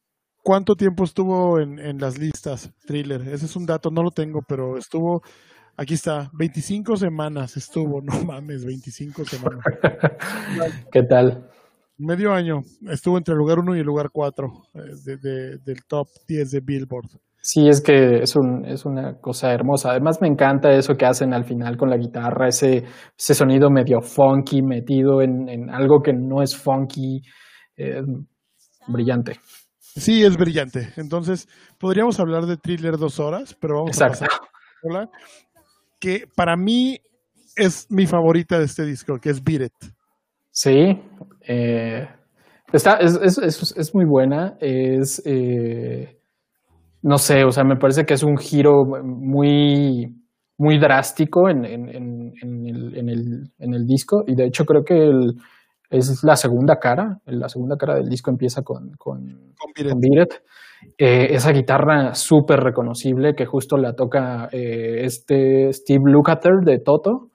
[0.42, 3.22] ¿Cuánto tiempo estuvo en, en las listas Thriller?
[3.22, 5.22] Ese es un dato, no lo tengo, pero estuvo,
[5.76, 9.64] aquí está, 25 semanas estuvo, no mames, 25 semanas.
[10.92, 11.48] ¿Qué tal?
[11.96, 14.78] Medio año, estuvo entre el lugar 1 y el lugar 4 eh,
[15.20, 17.08] de, del top 10 de Billboard.
[17.40, 19.90] Sí, es que es, un, es una cosa hermosa.
[19.90, 22.84] Además me encanta eso que hacen al final con la guitarra, ese,
[23.16, 27.20] ese sonido medio funky metido en, en algo que no es funky.
[27.76, 28.02] Eh,
[28.88, 29.38] brillante.
[29.78, 30.92] Sí, es brillante.
[30.96, 34.28] Entonces, podríamos hablar de Thriller dos horas, pero vamos a pasar
[36.04, 36.98] que para mí
[37.56, 39.92] es mi favorita de este disco, que es Beat It.
[40.50, 41.00] Sí,
[41.40, 42.06] eh,
[42.70, 44.58] está, es, es, es, es, muy buena.
[44.60, 45.22] Es...
[45.24, 46.20] Eh,
[47.00, 50.14] no sé, o sea, me parece que es un giro muy,
[50.58, 55.10] muy drástico en, en, en, el, el, en, el, disco y de hecho creo que
[55.90, 60.00] es la segunda cara, la segunda cara del disco empieza con, con, con
[60.98, 67.30] eh, esa guitarra súper reconocible que justo la toca eh, este Steve Lukather de Toto,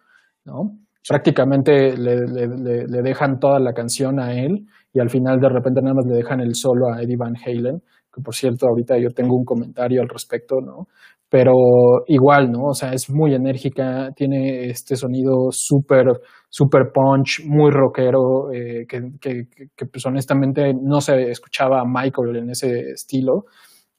[0.46, 0.78] ¿no?
[1.08, 5.82] Prácticamente le, le, le, dejan toda la canción a él y al final de repente
[5.82, 7.82] nada más le dejan el solo a Eddie Van Halen
[8.14, 10.88] que por cierto ahorita yo tengo un comentario al respecto, ¿no?
[11.30, 12.70] Pero igual, ¿no?
[12.70, 16.08] O sea, es muy enérgica, tiene este sonido súper,
[16.50, 22.36] súper punch, muy rockero, eh, que, que, que, pues honestamente no se escuchaba a Michael
[22.38, 23.46] en ese estilo.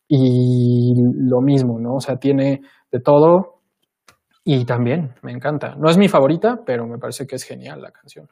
[0.09, 1.95] Y lo mismo, ¿no?
[1.95, 3.61] O sea, tiene de todo
[4.45, 5.77] y también me encanta.
[5.77, 8.29] No es mi favorita, pero me parece que es genial la canción.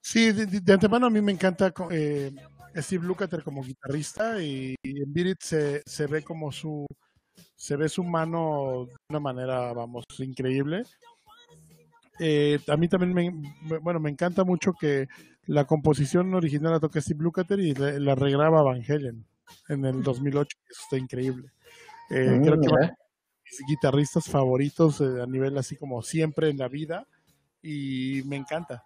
[0.00, 2.30] Sí, de, antemano a mí me encanta eh,
[2.76, 6.86] Steve Lukather como guitarrista y, en se, se ve como su
[7.56, 10.82] se ve su mano de una manera, vamos, increíble.
[12.20, 15.08] Eh, a mí también me, bueno, me encanta mucho que
[15.46, 19.24] la composición original la toca Steve Lukather y la, regraba Van Halen
[19.68, 20.56] en el 2008.
[20.68, 21.50] Eso está increíble.
[22.10, 22.90] Eh, creo que mm,
[23.44, 27.06] mis guitarristas favoritos eh, a nivel así como siempre en la vida
[27.62, 28.84] y me encanta.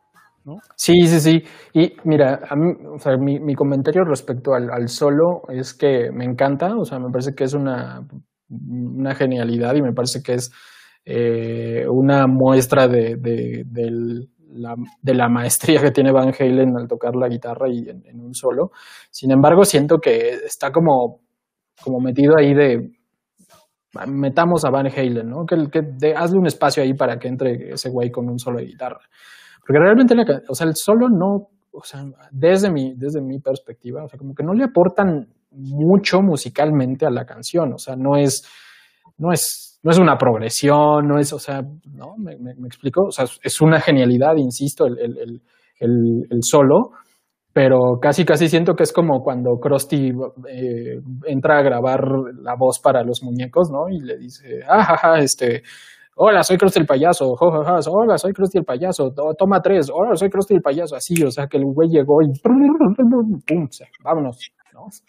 [0.76, 1.44] Sí, sí, sí.
[1.74, 6.10] Y mira, a mí, o sea, mi, mi comentario respecto al, al, solo es que
[6.10, 8.06] me encanta, o sea, me parece que es una,
[8.48, 10.50] una genialidad y me parece que es
[11.04, 13.64] eh, una muestra de, de,
[14.52, 18.34] la, de, la, maestría que tiene Van Halen al tocar la guitarra y en, un
[18.34, 18.72] solo.
[19.10, 21.22] Sin embargo, siento que está como,
[21.82, 22.90] como metido ahí de
[24.06, 25.46] metamos a Van Halen, ¿no?
[25.46, 28.66] Que, que hazle un espacio ahí para que entre ese güey con un solo de
[28.66, 29.00] guitarra.
[29.60, 30.14] Porque realmente,
[30.48, 34.34] o sea, el solo no, o sea, desde mi, desde mi perspectiva, o sea, como
[34.34, 38.42] que no le aportan mucho musicalmente a la canción, o sea, no es,
[39.18, 42.16] no es no es una progresión, no es, o sea, ¿no?
[42.18, 42.32] ¿Me,
[42.66, 43.04] explico?
[43.06, 45.40] O sea, es una genialidad, insisto, el, el,
[45.78, 46.90] el, el, solo,
[47.52, 50.12] pero casi, casi siento que es como cuando Krusty
[50.48, 52.00] eh, entra a grabar
[52.42, 53.88] la voz para los muñecos, ¿no?
[53.88, 55.62] Y le dice, ah, este,
[56.16, 60.54] hola, soy Krusty el payaso, hola, soy Krusty el payaso, toma tres, hola, soy Krusty
[60.54, 62.26] el payaso, así, o sea, que el güey llegó y
[63.46, 63.68] pum,
[64.02, 64.50] vámonos.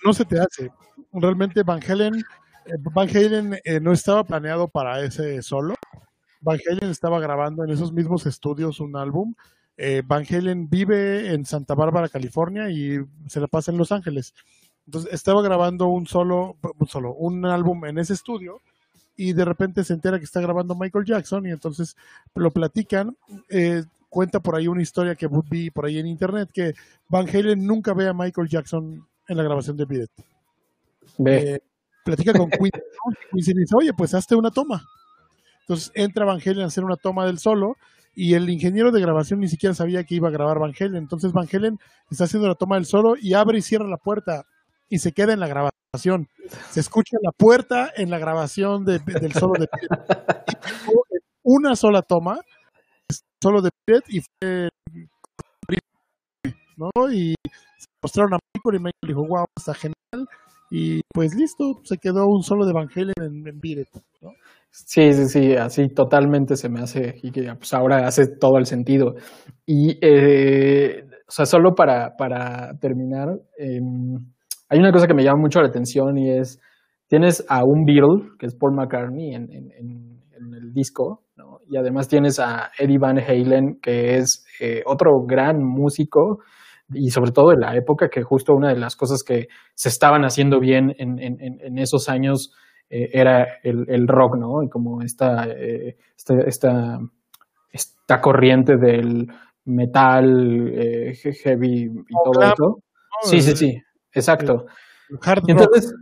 [0.03, 0.13] ¿No?
[0.13, 0.71] se te hace.
[1.13, 2.23] Realmente Van Halen
[2.69, 5.75] eh, Van Halen eh, no estaba planeado para ese solo.
[6.41, 9.34] Van Halen estaba grabando en esos mismos estudios un álbum.
[9.77, 14.34] Eh, Van Halen vive en Santa Bárbara, California y se la pasa en Los Ángeles.
[14.86, 18.62] Entonces estaba grabando un solo, solo, un álbum en ese estudio
[19.15, 21.95] y de repente se entera que está grabando Michael Jackson y entonces
[22.36, 23.15] lo platican.
[24.10, 26.73] cuenta por ahí una historia que vi por ahí en internet que
[27.08, 30.09] Van Halen nunca ve a Michael Jackson en la grabación de Beat
[31.17, 31.61] Ve
[32.03, 32.71] platica con Queen,
[33.33, 34.83] y dice, oye, pues hazte una toma.
[35.61, 37.77] Entonces entra Van Halen a hacer una toma del solo
[38.15, 40.95] y el ingeniero de grabación ni siquiera sabía que iba a grabar Van Halen.
[40.95, 41.77] Entonces Van Halen
[42.09, 44.45] está haciendo la toma del solo y abre y cierra la puerta
[44.89, 46.27] y se queda en la grabación.
[46.71, 49.69] Se escucha la puerta en la grabación del solo de
[50.47, 50.53] y
[51.43, 52.39] una sola toma,
[53.41, 54.69] solo de Piet y fue
[56.79, 56.89] ¿no?
[57.11, 57.35] Y
[57.77, 60.27] se mostraron a Michael y Michael dijo, wow, está genial
[60.71, 63.85] y pues listo, se quedó un solo de Evangelion en, en
[64.21, 64.31] ¿no?
[64.71, 68.65] Sí, sí, sí, así totalmente se me hace y que pues ahora hace todo el
[68.65, 69.15] sentido.
[69.65, 74.15] Y, eh, o sea, solo para, para terminar, em,
[74.69, 76.59] hay una cosa que me llama mucho la atención y es,
[77.07, 80.19] tienes a un Beatle, que es Paul McCartney en, en, en,
[80.53, 81.59] el disco, ¿no?
[81.67, 86.39] y además tienes a Eddie Van Halen, que es eh, otro gran músico,
[86.93, 90.23] y sobre todo en la época que justo una de las cosas que se estaban
[90.23, 92.54] haciendo bien en, en, en esos años
[92.89, 94.63] eh, era el, el, rock, ¿no?
[94.63, 95.95] Y como esta, eh,
[96.47, 96.99] esta,
[97.71, 99.28] esta, corriente del
[99.65, 102.84] metal, eh, heavy y todo eso.
[103.21, 104.65] Sí, sí, sí, exacto.
[105.47, 105.93] Entonces,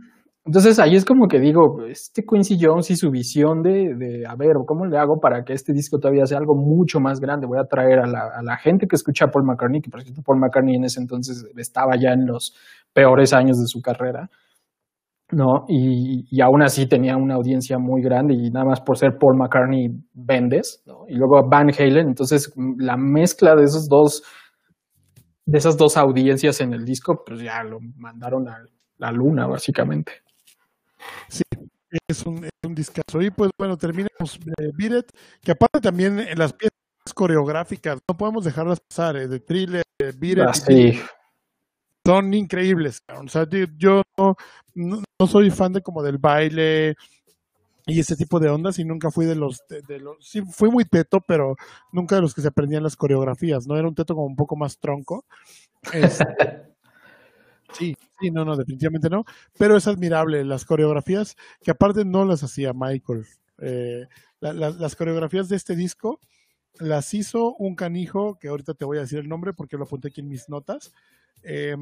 [0.48, 4.34] entonces ahí es como que digo, este Quincy Jones y su visión de, de, a
[4.34, 7.46] ver, ¿cómo le hago para que este disco todavía sea algo mucho más grande?
[7.46, 10.00] Voy a traer a la, a la gente que escucha a Paul McCartney, que por
[10.00, 12.54] cierto Paul McCartney en ese entonces estaba ya en los
[12.94, 14.30] peores años de su carrera,
[15.32, 15.66] ¿no?
[15.68, 19.36] Y, y aún así tenía una audiencia muy grande y nada más por ser Paul
[19.36, 21.00] McCartney vendes, ¿no?
[21.08, 24.22] Y luego Van Halen, entonces la mezcla de esos dos,
[25.44, 28.64] de esas dos audiencias en el disco, pues ya lo mandaron a
[28.96, 30.12] la luna, básicamente.
[31.28, 31.42] Sí,
[32.08, 33.22] es un, es un discazo.
[33.22, 34.38] Y pues bueno, terminamos
[34.74, 35.06] Beat
[35.42, 36.72] que aparte también en las piezas
[37.14, 40.52] coreográficas, no podemos dejarlas pasar, eh, de thriller, de Beat ah,
[42.06, 43.02] son increíbles.
[43.22, 44.36] O sea, yo no,
[44.74, 46.96] no, soy fan de como del baile
[47.86, 50.84] y ese tipo de ondas y nunca fui de los, de, los, sí fui muy
[50.84, 51.56] teto, pero
[51.92, 53.76] nunca de los que se aprendían las coreografías, ¿no?
[53.76, 55.24] Era un teto como un poco más tronco.
[55.92, 56.26] Este,
[57.72, 59.24] Sí, sí, no, no, definitivamente no.
[59.58, 63.26] Pero es admirable las coreografías que aparte no las hacía Michael.
[63.60, 64.06] Eh,
[64.40, 66.20] las coreografías de este disco
[66.78, 70.08] las hizo un canijo, que ahorita te voy a decir el nombre porque lo apunté
[70.08, 70.92] aquí en mis notas.
[71.42, 71.76] Eh,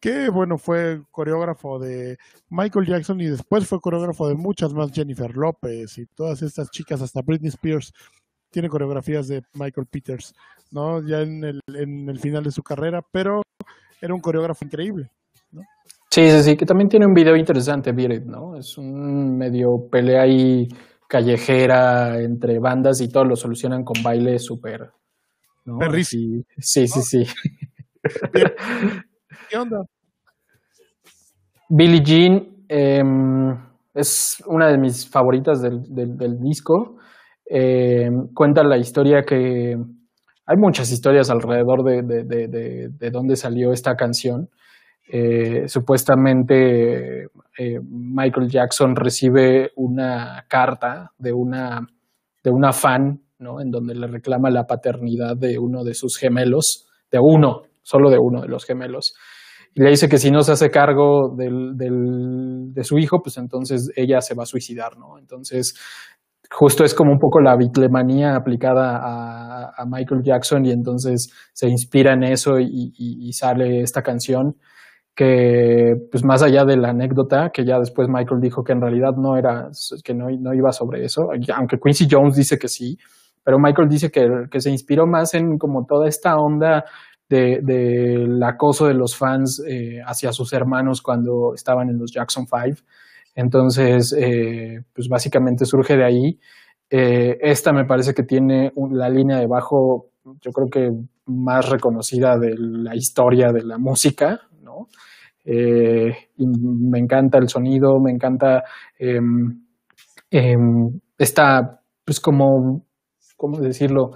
[0.00, 2.18] que bueno, fue coreógrafo de
[2.50, 7.02] Michael Jackson y después fue coreógrafo de muchas más, Jennifer López y todas estas chicas,
[7.02, 7.92] hasta Britney Spears
[8.50, 10.34] tiene coreografías de Michael Peters,
[10.70, 11.06] ¿no?
[11.06, 13.42] Ya en el, en el final de su carrera, pero
[14.00, 15.10] era un coreógrafo increíble,
[15.52, 15.62] ¿no?
[16.10, 18.56] Sí, sí, sí, que también tiene un video interesante, Beat ¿no?
[18.56, 20.68] Es un medio pelea ahí
[21.06, 24.90] callejera entre bandas y todo lo solucionan con baile súper,
[25.64, 25.78] ¿no?
[26.04, 27.26] Sí, sí, sí,
[29.50, 29.82] ¿Qué onda?
[31.68, 33.56] Billie Jean em,
[33.94, 36.96] es una de mis favoritas del, del disco.
[37.50, 39.76] Eh, cuenta la historia que
[40.46, 44.48] hay muchas historias alrededor de, de, dónde salió esta canción.
[45.10, 47.24] Eh, supuestamente
[47.58, 51.86] eh, Michael Jackson recibe una carta de una,
[52.42, 53.60] de una fan, ¿no?
[53.60, 58.18] En donde le reclama la paternidad de uno de sus gemelos, de uno, solo de
[58.18, 59.14] uno de los gemelos.
[59.74, 63.90] Y le dice que si no se hace cargo del, de su hijo, pues entonces
[63.96, 65.18] ella se va a suicidar, ¿no?
[65.18, 65.74] Entonces
[66.50, 72.12] justo es como un poco la bitlemanía aplicada a, Michael Jackson y entonces se inspira
[72.12, 74.56] en eso y, sale esta canción
[75.14, 79.14] que pues más allá de la anécdota que ya después Michael dijo que en realidad
[79.16, 79.70] no era
[80.02, 82.98] que no, no iba sobre eso aunque Quincy Jones dice que sí
[83.44, 86.84] pero Michael dice que, que se inspiró más en como toda esta onda
[87.28, 92.76] del acoso de los fans eh, hacia sus hermanos cuando estaban en los Jackson Five.
[93.38, 96.38] Entonces, eh, pues básicamente surge de ahí.
[96.90, 100.08] esta me parece que tiene la línea de bajo,
[100.40, 100.90] yo creo que
[101.26, 104.88] más reconocida de la historia de la música, ¿no?
[105.44, 108.64] y me encanta el sonido, me encanta
[108.98, 109.62] em,
[110.30, 112.84] em, esta, pues como,
[113.36, 114.10] ¿cómo decirlo?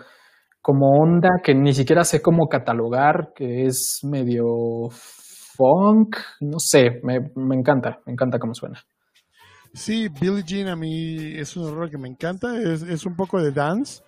[0.61, 7.17] Como onda que ni siquiera sé cómo catalogar, que es medio funk, no sé, me,
[7.55, 8.79] encanta, me encanta cómo suena.
[9.75, 13.53] Sí, Billie Jean a mí es un horror que me encanta, es, un poco de
[13.53, 14.03] dance.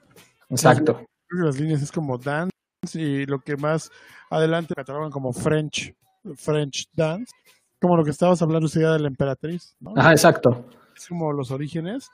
[0.50, 1.04] Exacto.
[1.30, 2.50] Las, líneas es como dance
[2.94, 3.90] y lo que más
[4.30, 5.94] adelante catalogan como French,
[6.36, 7.32] French dance,
[7.80, 9.74] como lo que estabas hablando usted de la emperatriz.
[9.96, 10.66] Ajá, exacto.
[10.94, 12.10] Es como los orígenes.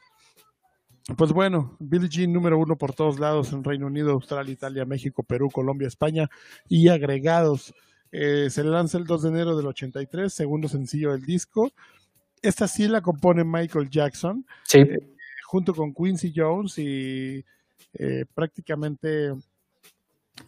[1.16, 5.24] Pues bueno, Billie Jean número uno por todos lados en Reino Unido, Australia, Italia, México,
[5.24, 6.30] Perú, Colombia, España
[6.68, 7.74] y agregados.
[8.12, 11.72] Eh, se lanza el 2 de enero del 83, segundo sencillo del disco.
[12.43, 14.47] Esta sí la compone Michael Jackson.
[14.64, 14.78] Sí.
[14.78, 14.99] Eh,
[15.45, 17.45] junto con Quincy Jones y
[17.95, 19.32] eh, prácticamente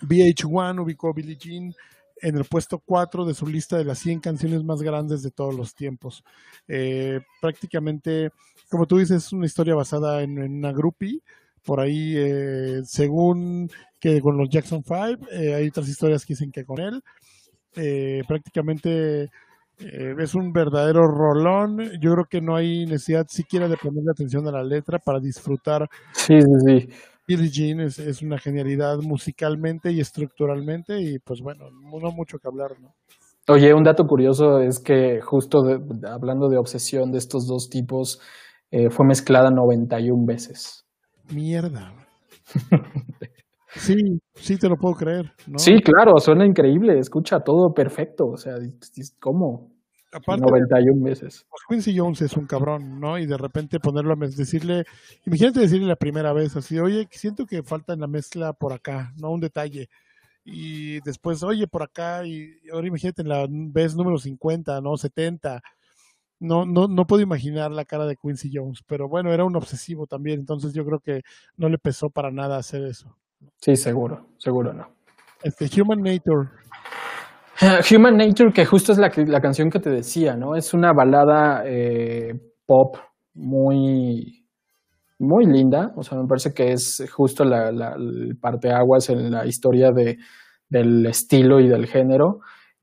[0.00, 1.74] VH1 ubicó a Billie Jean
[2.22, 5.54] en el puesto 4 de su lista de las 100 canciones más grandes de todos
[5.54, 6.22] los tiempos.
[6.68, 8.30] Eh, prácticamente,
[8.70, 11.20] como tú dices, es una historia basada en, una groupie.
[11.64, 16.52] Por ahí, eh, según que con los Jackson 5, eh, hay otras historias que dicen
[16.52, 17.02] que con él.
[18.28, 19.30] prácticamente
[20.18, 21.78] es un verdadero rolón.
[22.00, 25.88] Yo creo que no hay necesidad siquiera de ponerle atención a la letra para disfrutar.
[26.12, 26.88] Sí, sí, sí.
[27.26, 32.72] Billie Jean es, una genialidad musicalmente y estructuralmente y pues bueno, no mucho que hablar,
[32.80, 32.94] ¿no?
[33.48, 35.62] Oye, un dato curioso es que justo
[36.08, 38.20] hablando de obsesión de estos dos tipos,
[38.70, 40.84] eh, fue mezclada 91 veces.
[41.34, 41.92] Mierda.
[43.68, 45.32] sí, sí te lo puedo creer.
[45.48, 45.58] ¿no?
[45.58, 48.54] Sí, claro, suena increíble, escucha todo perfecto, o sea,
[49.18, 49.71] ¿cómo?
[50.12, 51.46] Aparte, 91 meses.
[51.48, 53.18] Pues Quincy Jones es un cabrón, ¿no?
[53.18, 54.84] Y de repente ponerlo a decirle,
[55.24, 59.12] imagínate decirle la primera vez así, oye, siento que falta en la mezcla por acá,
[59.16, 59.30] ¿no?
[59.30, 59.88] Un detalle.
[60.44, 64.96] Y después, oye, por acá, y ahora imagínate en la vez número 50, ¿no?
[64.96, 65.62] 70.
[66.40, 70.06] No, no, no puedo imaginar la cara de Quincy Jones, pero bueno, era un obsesivo
[70.06, 71.22] también, entonces yo creo que
[71.56, 73.16] no le pesó para nada hacer eso.
[73.60, 74.88] Sí, seguro, seguro no.
[75.42, 76.48] Este, Human Nature,
[77.90, 80.56] Human Nature, que justo es la, la canción que te decía, ¿no?
[80.56, 82.32] Es una balada eh,
[82.66, 82.96] pop
[83.34, 84.46] muy,
[85.18, 85.92] muy linda.
[85.96, 90.18] O sea, me parece que es justo la, la el parteaguas en la historia de,
[90.68, 92.40] del estilo y del género.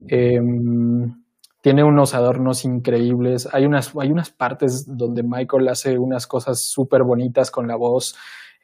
[0.08, 1.14] Em,
[1.62, 3.50] tiene unos adornos increíbles.
[3.52, 8.16] Hay unas, hay unas partes donde Michael hace unas cosas súper bonitas con la voz,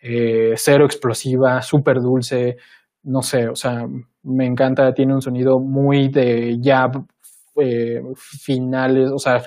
[0.02, 2.58] eh, cero explosiva, súper dulce.
[3.06, 3.86] No sé, o sea,
[4.24, 7.06] me encanta, tiene un sonido muy de jab
[7.62, 9.44] eh, finales, o sea,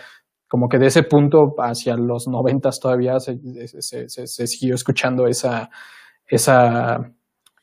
[0.49, 3.37] como que de ese punto hacia los noventas todavía se,
[4.47, 5.69] siguió escuchando esa,
[6.27, 6.99] esa,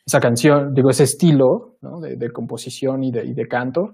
[0.06, 3.94] esa canción, digo, ese estilo de, composición y de, y de canto.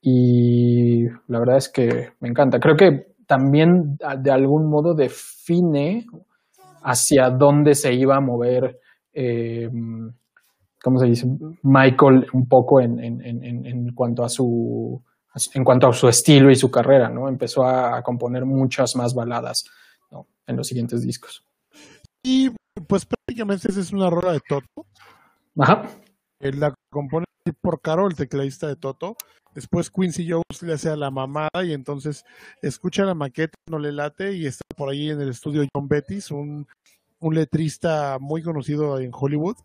[0.00, 2.58] Y la verdad es que me encanta.
[2.58, 6.06] Creo que también de algún modo define
[6.82, 8.80] hacia dónde se iba a mover
[9.12, 9.68] eh,
[10.82, 11.26] ¿cómo se dice?
[11.62, 15.02] Michael un poco en, cuanto a su
[15.54, 17.28] en cuanto a su estilo y su carrera, ¿no?
[17.28, 19.64] Empezó a, componer muchas más baladas,
[20.46, 21.44] En los siguientes discos.
[22.22, 22.50] Y
[22.86, 24.86] pues prácticamente esa es una rola de Toto.
[25.58, 25.88] Ajá.
[26.40, 27.24] Él la compone
[27.60, 29.16] por Caro, el tecladista de Toto.
[29.54, 32.24] Después Quincy Jones le hace a la mamada y entonces
[32.62, 36.30] escucha la maqueta, no le late y está por ahí en el estudio John Bettis,
[36.30, 36.66] un,
[37.22, 39.56] un letrista muy conocido en Hollywood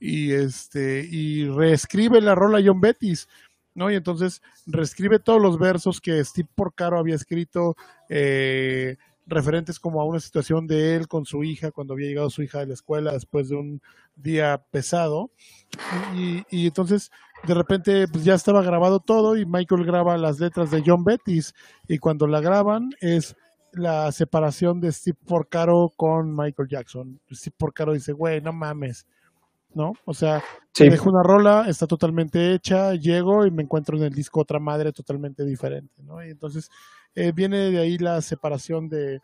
[0.00, 3.28] y este y reescribe la rola John Bettis,
[3.74, 3.90] ¿no?
[3.90, 7.76] Y entonces reescribe todos los versos que Steve Porcaro había escrito
[8.08, 8.96] eh,
[9.26, 12.60] referentes como a una situación de él con su hija cuando había llegado su hija
[12.60, 13.82] de la escuela después de un
[14.16, 15.30] día pesado
[16.16, 17.10] y, y entonces
[17.46, 21.54] de repente pues ya estaba grabado todo y Michael graba las letras de John Bettis
[21.86, 23.36] y cuando la graban es
[23.72, 27.20] la separación de Steve Porcaro con Michael Jackson.
[27.30, 29.06] Steve Porcaro dice, güey, no mames,
[29.74, 29.92] ¿no?
[30.04, 30.42] O sea,
[30.78, 34.92] dejo una rola, está totalmente hecha, llego y me encuentro en el disco otra madre
[34.92, 36.24] totalmente diferente, ¿no?
[36.24, 36.70] Y entonces
[37.14, 39.20] eh, viene de ahí la separación de,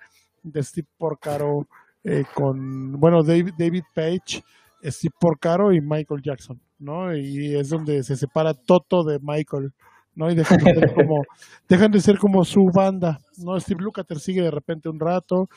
[0.57, 1.67] Steve Porcaro
[2.05, 4.43] eh, con, bueno, David, David Page,
[4.83, 7.15] Steve Porcaro y Michael Jackson, ¿no?
[7.15, 9.73] Y es donde se separa Toto de Michael,
[10.19, 10.31] ¿no?
[10.31, 11.23] Y dejan de ser como,
[11.69, 13.59] dejan de ser como su banda, ¿no?
[13.59, 15.49] Steve Lukather sigue de repente un rato,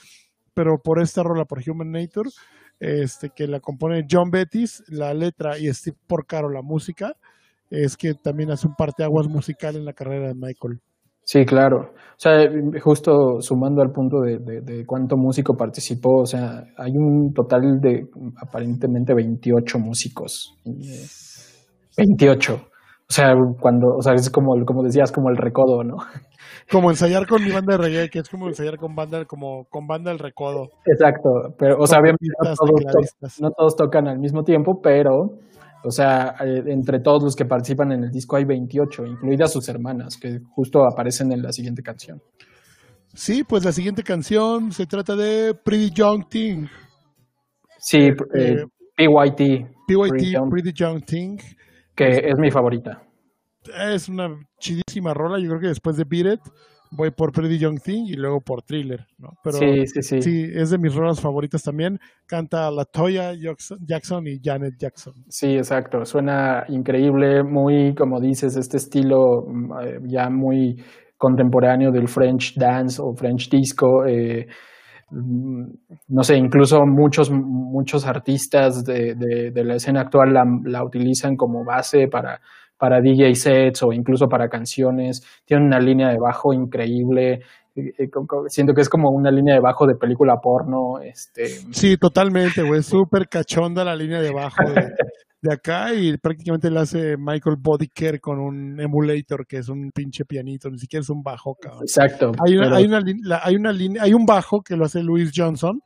[0.54, 2.30] pero por esta rola, por Human Nature,
[2.80, 7.16] este, que la compone John Bettis, la letra y Steve Porcaro la música.
[7.70, 10.80] es que también hace un parteaguas musical en la carrera de Michael.
[11.24, 11.94] Sí, claro.
[11.94, 12.50] O sea,
[12.84, 18.08] justo sumando al punto de, de, cuánto músico participó, o sea, hay un total de
[18.42, 20.56] aparentemente 28 músicos.
[21.98, 22.71] 28.
[23.12, 25.98] O sea, cuando, o sea, es como, como decías, como el recodo, ¿no?
[26.72, 29.86] Como ensayar con mi banda de reggae, que es como ensayar con banda, como con
[29.86, 30.70] banda del recodo.
[30.86, 32.26] Exacto, pero, o sea, obviamente
[33.42, 35.40] no todos tocan al mismo tiempo, pero
[35.84, 39.68] o sea, eh, entre todos los que participan en el disco hay 28, incluidas sus
[39.68, 42.22] hermanas, que justo aparecen en la siguiente canción.
[43.14, 46.66] Sí, pues la siguiente canción se trata de Pretty Young Thing.
[47.78, 49.68] Sí, eh, eh, PYT.
[49.86, 51.38] PYT, Pretty Young Thing.
[52.06, 53.04] Que es mi favorita.
[53.94, 54.30] Es una
[54.60, 56.42] chidísima rola, yo creo que después de Beat It
[56.92, 59.30] voy por Pretty Young Thing y luego por Thriller, ¿no?
[59.44, 60.22] Pero sí, sí, sí.
[60.22, 62.00] Sí, es de mis rolas favoritas también.
[62.28, 65.14] Canta Latoya Jackson y Janet Jackson.
[65.30, 66.06] Sí, exacto.
[66.06, 70.84] Suena increíble, muy, como dices, este estilo mm, eh, ya muy
[71.18, 74.06] contemporáneo del French dance o French disco.
[74.06, 74.48] Eh,
[75.12, 81.66] no sé, incluso muchos, muchos artistas de, de, la escena actual la, la utilizan como
[81.66, 82.40] base para
[82.82, 85.22] para DJ sets o incluso para canciones.
[85.46, 87.42] Tiene una línea de bajo increíble.
[88.48, 91.00] Siento que es como una línea de bajo de película porno.
[91.00, 91.48] Este.
[91.72, 92.84] Sí, totalmente, güey.
[92.84, 94.64] Súper cachonda la línea de bajo
[95.42, 100.26] de, acá y prácticamente la hace Michael Bodiker con un emulator que es un pinche
[100.26, 101.84] pianito, ni siquiera es un bajo, cabrón.
[101.84, 102.34] Exacto.
[102.46, 103.02] Hay una, hay una,
[103.42, 105.82] hay una línea, hay un bajo que lo hace Louis Johnson,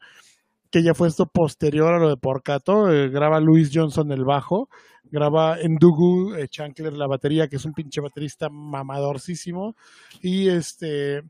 [0.71, 2.91] que ya fue esto posterior a lo de Porcato.
[2.91, 4.69] Eh, graba Louis Johnson el bajo
[5.11, 9.75] graba en Dugu eh, Chancler la batería, que es un pinche baterista mamadorcísimo,
[10.21, 11.21] y este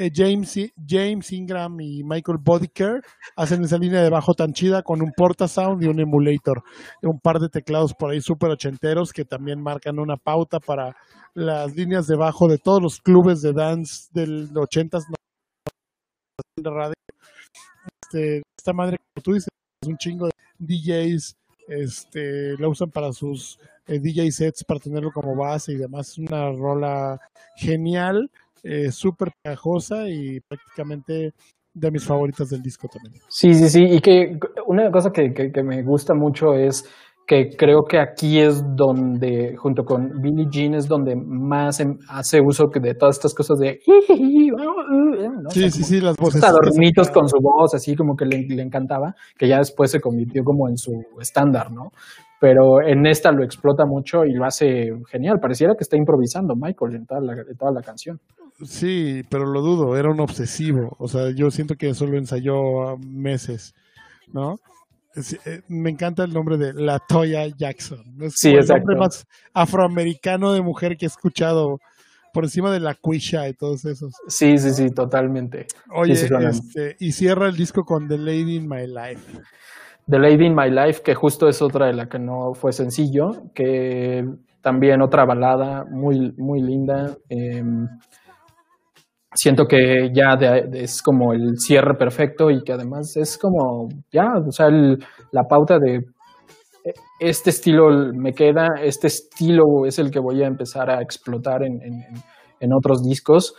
[0.00, 3.02] eh, James, James Ingram y Michael Bodiker
[3.36, 6.62] hacen esa línea de bajo tan chida con un portasound y un emulator,
[7.02, 10.96] un par de teclados por ahí súper ochenteros que también marcan una pauta para
[11.34, 15.04] las líneas de bajo de todos los clubes de dance del 80s
[16.56, 16.94] de radio.
[18.02, 19.48] Este, esta madre, como tú dices,
[19.82, 21.36] es un chingo de DJs
[21.70, 26.08] este, la usan para sus eh, DJ sets, para tenerlo como base y demás.
[26.08, 27.20] Es una rola
[27.56, 28.28] genial,
[28.62, 31.32] eh, súper pegajosa y prácticamente
[31.72, 33.22] de mis favoritas del disco también.
[33.28, 33.82] Sí, sí, sí.
[33.84, 36.84] Y que una cosa que, que me gusta mucho es
[37.30, 42.40] que creo que aquí es donde, junto con Billie Jean, es donde más em, hace
[42.40, 43.78] uso de todas estas cosas de...
[45.50, 46.42] Sí, sí, sí, las voces.
[46.42, 50.42] Adornitos con su voz, así como que le, le, encantaba, que ya después se convirtió
[50.42, 51.92] como en su estándar, ¿no?
[52.40, 55.38] Pero en esta lo explota mucho y lo hace genial.
[55.40, 58.18] Pareciera que está improvisando Michael en toda la, en toda la canción.
[58.62, 60.96] Sí, pero lo dudo, era un obsesivo.
[60.98, 63.74] O sea, yo siento que eso lo ensayó meses,
[64.32, 64.56] ¿no?
[65.16, 68.00] Eh, me encanta el nombre de La Toya Jackson.
[68.20, 71.78] Es sí, el nombre más afroamericano de mujer que he escuchado
[72.32, 74.12] por encima de la Quisha y todos esos.
[74.28, 75.66] Sí, sí, sí, totalmente.
[75.92, 79.40] Oye, este, y cierra el disco con The Lady in My Life.
[80.10, 83.30] The Lady in My Life, que justo es otra de la que no fue sencillo,
[83.54, 84.24] que
[84.60, 87.16] también otra balada muy, muy linda.
[87.28, 87.86] Em,
[89.32, 90.34] siento que ya
[90.72, 95.78] es como el cierre perfecto y que además es como, ya, o sea, la pauta
[95.78, 95.96] de
[96.84, 101.62] e, este estilo me queda, este estilo es el que voy a empezar a explotar
[101.62, 101.80] en,
[102.60, 103.54] en, otros discos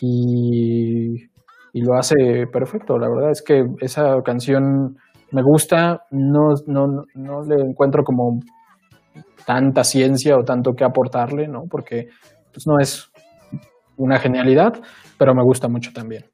[0.00, 1.14] y,
[1.72, 2.98] y, lo hace perfecto.
[2.98, 4.96] La verdad es que esa canción
[5.32, 8.40] me gusta, no, no, no le encuentro como
[9.44, 11.66] tanta ciencia o tanto que aportarle, ¿no?
[11.66, 12.08] Porque
[12.52, 13.10] pues no es
[13.96, 14.80] una genialidad,
[15.18, 16.24] pero me gusta mucho también.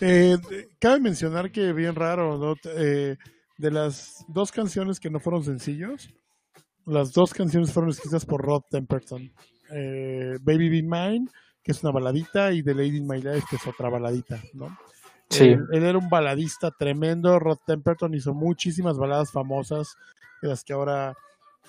[0.00, 0.36] Eh,
[0.78, 2.54] cabe mencionar que bien raro, ¿no?
[2.76, 3.16] Eh,
[3.56, 6.10] de las dos canciones que no fueron sencillos,
[6.84, 9.32] las dos canciones fueron escritas por Rod Temperton.
[9.72, 11.28] Eh, Baby Be Mine,
[11.62, 14.76] que es una baladita, y The Lady in My Life, que es otra baladita, ¿no?
[15.30, 15.44] Sí.
[15.44, 17.38] Él, era un baladista tremendo.
[17.38, 19.96] Rod Temperton hizo muchísimas baladas famosas,
[20.42, 21.14] de las que ahora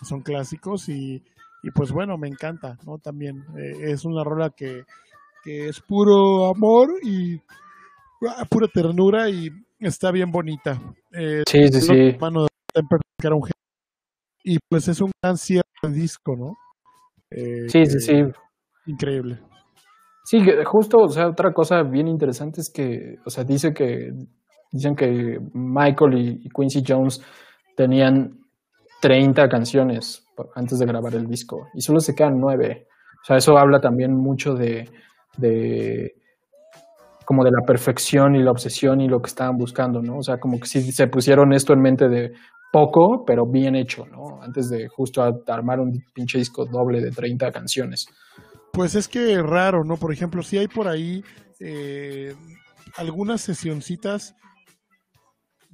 [0.04, 1.24] son clásicos, y,
[1.64, 3.00] y pues bueno, me encanta, ¿no?
[3.00, 4.86] También es una rola que
[5.48, 7.40] que es puro amor y
[8.28, 9.50] ah, pura ternura y
[9.80, 10.78] está bien bonita.
[11.14, 12.18] Eh, sí, sí, sí.
[14.44, 16.58] y pues es un gran cierre de disco, ¿no?
[17.32, 18.14] Eh, sí, sí, sí.
[18.88, 19.40] Increíble.
[20.30, 24.12] Sí, justo, o sea, otra cosa bien interesante es que, o sea, dice que,
[24.70, 27.22] dicen que Michael y, Quincy Jones
[27.78, 28.38] tenían
[29.02, 32.88] 30 canciones antes de grabar el disco y solo se quedan 9.
[32.90, 34.90] O sea, eso habla también mucho de,
[35.38, 36.12] de
[37.24, 40.18] como de la perfección y la obsesión y lo que estaban buscando, ¿no?
[40.18, 42.34] O sea, como que si se pusieron esto en mente de
[42.74, 44.42] poco, pero bien hecho, ¿no?
[44.42, 48.08] Antes de justo armar un pinche disco doble de 30 canciones.
[48.78, 49.98] Pues es que raro, ¿no?
[49.98, 51.24] Por ejemplo, si hay por ahí
[51.60, 52.36] eh,
[52.96, 54.36] algunas sesioncitas,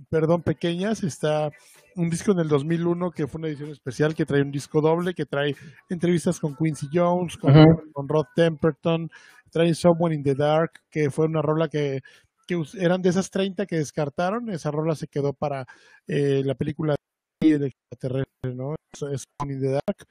[0.10, 1.52] perdón, pequeñas, está
[1.98, 5.14] un disco en el 2001 que fue una edición especial que trae un disco doble,
[5.14, 5.54] que trae
[5.90, 7.54] entrevistas con Quincy Jones, con,
[7.92, 9.12] con Rod Temperton,
[9.52, 12.02] trae Someone in the Dark, que fue una rola que
[12.48, 15.66] que eran de esas 30 que descartaron, esa rola se quedó para
[16.08, 16.96] eh, la película
[17.42, 18.76] de extraterrestre, ¿no?
[19.12, 20.08] Es in the Dark.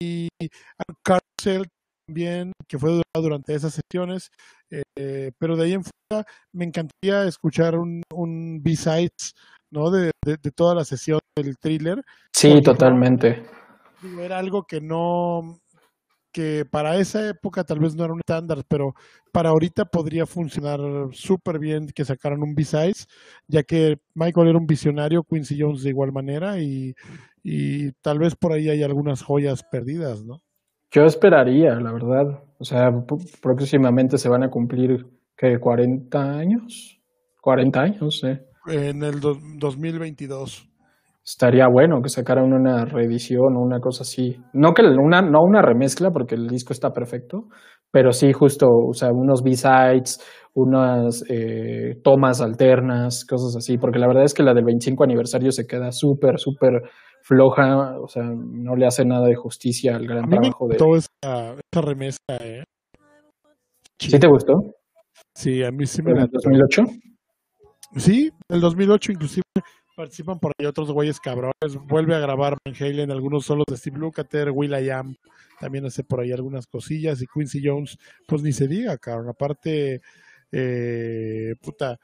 [0.00, 0.28] Y
[1.02, 1.66] Carcel
[2.06, 4.30] también, que fue durante esas sesiones,
[4.70, 9.34] eh, pero de ahí en fuera me encantaría escuchar un, un B-Sides,
[9.70, 9.90] ¿no?
[9.90, 12.02] De, de, toda la sesión del thriller.
[12.32, 13.44] Sí, totalmente.
[14.18, 15.60] Era algo que no,
[16.32, 18.94] que para esa época tal vez no era un estándar, pero
[19.32, 20.80] para ahorita podría funcionar
[21.12, 23.06] súper bien que sacaran un B-Size,
[23.46, 26.94] ya que Michael era un visionario, Quincy Jones de igual manera, y,
[27.42, 30.42] y tal vez por ahí hay algunas joyas perdidas, ¿no?
[30.92, 32.42] Yo esperaría, la verdad.
[32.58, 32.90] O sea,
[33.40, 35.58] próximamente se van a cumplir, ¿qué?
[35.58, 37.00] ¿40 años?
[37.40, 38.40] 40 años, eh.
[38.66, 40.70] En el 2022
[41.24, 44.36] estaría bueno que sacaran una reedición o una cosa así.
[44.52, 47.44] No que una, no una remezcla, porque el disco está perfecto,
[47.90, 50.20] pero sí justo, o sea, unos B-sides,
[50.54, 55.52] unas eh, tomas alternas, cosas así, porque la verdad es que la del 25 aniversario
[55.52, 56.82] se queda súper, súper
[57.22, 60.76] floja, o sea, no le hace nada de justicia al gran trabajo de...
[60.76, 62.64] Toda esa, esa remezcla, ¿eh?
[63.98, 64.74] ¿Sí te gustó?
[65.34, 66.84] Sí, a mí sí me ¿En 2008?
[67.96, 69.42] Sí, el 2008 inclusive
[69.96, 71.76] participan por ahí otros güeyes cabrones.
[71.86, 75.14] Vuelve a grabar Van Halen algunos solos de Steve Lukather, Will I Am
[75.60, 79.28] también hace por ahí algunas cosillas y Quincy Jones, pues ni se diga, cabrón.
[79.28, 80.00] Aparte,
[80.50, 81.98] eh, puta,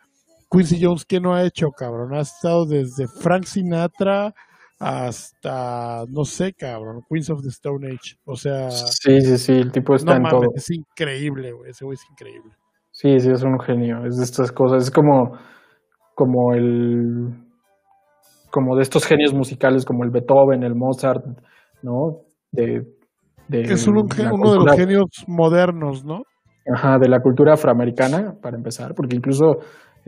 [0.51, 2.15] Quincy Jones, ¿qué no ha hecho, cabrón?
[2.15, 4.35] Ha estado desde Frank Sinatra
[4.79, 8.17] hasta, no sé, cabrón, Queens of the Stone Age.
[8.25, 8.71] O sea...
[8.71, 10.47] Sí, sí, sí, el tipo está en todo.
[10.55, 12.53] Es increíble, güey, ese güey es increíble.
[12.91, 15.39] Sí, sí, es un genio, es de estas cosas, es como,
[16.15, 17.43] como el
[18.51, 21.27] como de estos genios musicales como el Beethoven, el Mozart,
[21.83, 22.23] ¿no?
[22.51, 22.87] De,
[23.51, 26.23] es uno de los genios modernos, ¿no?
[26.75, 29.59] Ajá, de la cultura afroamericana, para empezar, porque incluso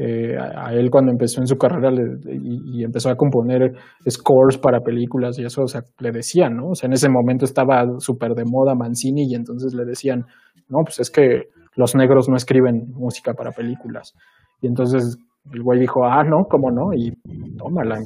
[0.01, 3.73] eh, a, él cuando empezó en su carrera y, empezó a componer
[4.09, 6.69] scores para películas y eso, o sea, le decían, ¿no?
[6.71, 10.25] O sea, en ese momento estaba súper de moda Mancini y entonces le decían,
[10.69, 14.15] no, pues es que los negros no escriben música para películas.
[14.63, 15.19] Y entonces
[15.53, 16.95] el güey dijo, ah, no, ¿cómo no?
[16.95, 17.13] Y
[17.57, 17.97] tómala,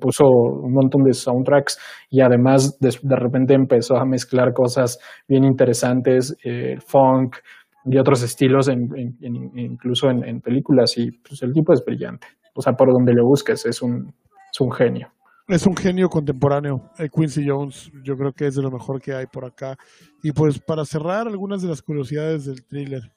[0.00, 1.78] puso un montón de soundtracks
[2.10, 4.98] y además de, repente empezó a mezclar cosas
[5.28, 7.36] bien interesantes, eh, funk
[7.84, 10.96] y otros estilos, en, incluso en, películas.
[10.98, 12.26] Y pues el tipo es brillante.
[12.54, 14.14] O sea, por donde lo busques, es un,
[14.52, 15.12] es un genio.
[15.48, 17.90] Es un genio contemporáneo, eh, Quincy Jones.
[18.04, 19.76] Yo creo que es de lo mejor que hay por acá.
[20.22, 23.12] Y pues para cerrar algunas de las curiosidades del thriller.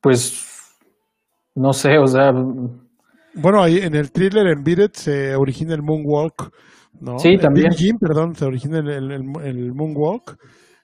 [0.00, 0.54] Pues
[1.54, 2.32] no sé, o sea.
[3.34, 6.52] Bueno, ahí en el thriller en Beat se origina el Moonwalk,
[7.00, 7.18] ¿no?
[7.18, 7.72] Sí, también.
[7.72, 10.36] Jim, perdón, se origina el, el, Moonwalk.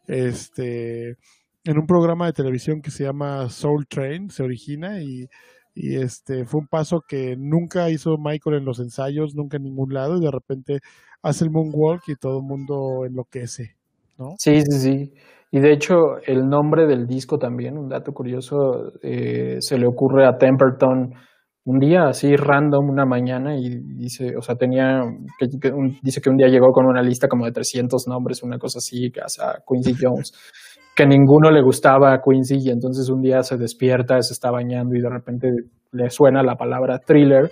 [0.06, 1.16] Este,
[1.64, 5.28] en un programa de televisión que se llama Soul Train, se origina y,
[5.74, 10.16] este fue un paso que nunca hizo Michael en los ensayos, nunca en ningún lado,
[10.16, 10.80] y de repente
[11.22, 13.76] hace el Moonwalk y todo el mundo enloquece,
[14.18, 14.34] ¿no?
[14.36, 15.12] Sí, sí, sí.
[15.52, 15.94] Y de hecho,
[16.26, 21.14] el nombre del disco también, un dato curioso, eh, se le ocurre a Temperton
[21.64, 25.02] un día así random, una mañana, y dice, o sea, tenía,
[26.02, 29.12] dice que un día llegó con una lista como de 300 nombres, una cosa así,
[29.40, 30.32] a Quincy Jones,
[30.94, 34.96] que ninguno le gustaba a Quincy, y entonces un día se despierta, se está bañando
[34.96, 35.48] y de repente
[35.92, 37.50] le suena la palabra thriller,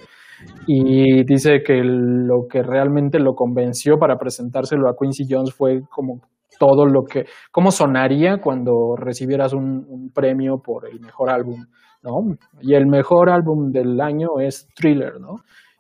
[0.67, 6.21] y dice que lo que realmente lo convenció para presentárselo a Quincy Jones fue como
[6.59, 11.67] todo lo que, cómo sonaría cuando recibieras un, premio por el mejor álbum,
[12.03, 12.37] ¿no?
[12.61, 15.37] Y el mejor álbum del año es Thriller, ¿no?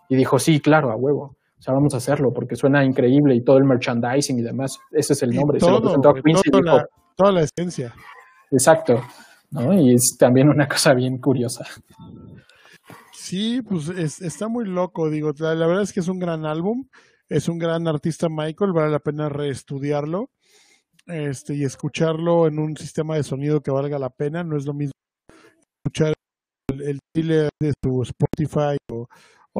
[0.08, 1.36] Y dijo, sí, claro, a huevo.
[1.58, 4.78] O sea, vamos a hacerlo porque suena increíble y todo el merchandising y demás.
[4.92, 5.58] Ese es el nombre.
[5.58, 6.78] Se lo presentó a Quincy y dijo,
[7.18, 7.94] toda la esencia.
[8.50, 9.02] Exacto.
[9.50, 9.74] ¿no?
[9.74, 11.66] Y es también una cosa bien curiosa.
[13.12, 13.88] Sí, pues
[14.20, 16.88] está muy loco, digo, la, la, verdad es que es un gran álbum,
[17.28, 20.30] es un gran artista Michael, vale la pena reestudiarlo
[21.08, 24.44] este, y escucharlo en un sistema de sonido que valga la pena.
[24.44, 24.92] No es lo mismo
[25.84, 26.14] escuchar
[26.70, 29.08] el, el de su Spotify o,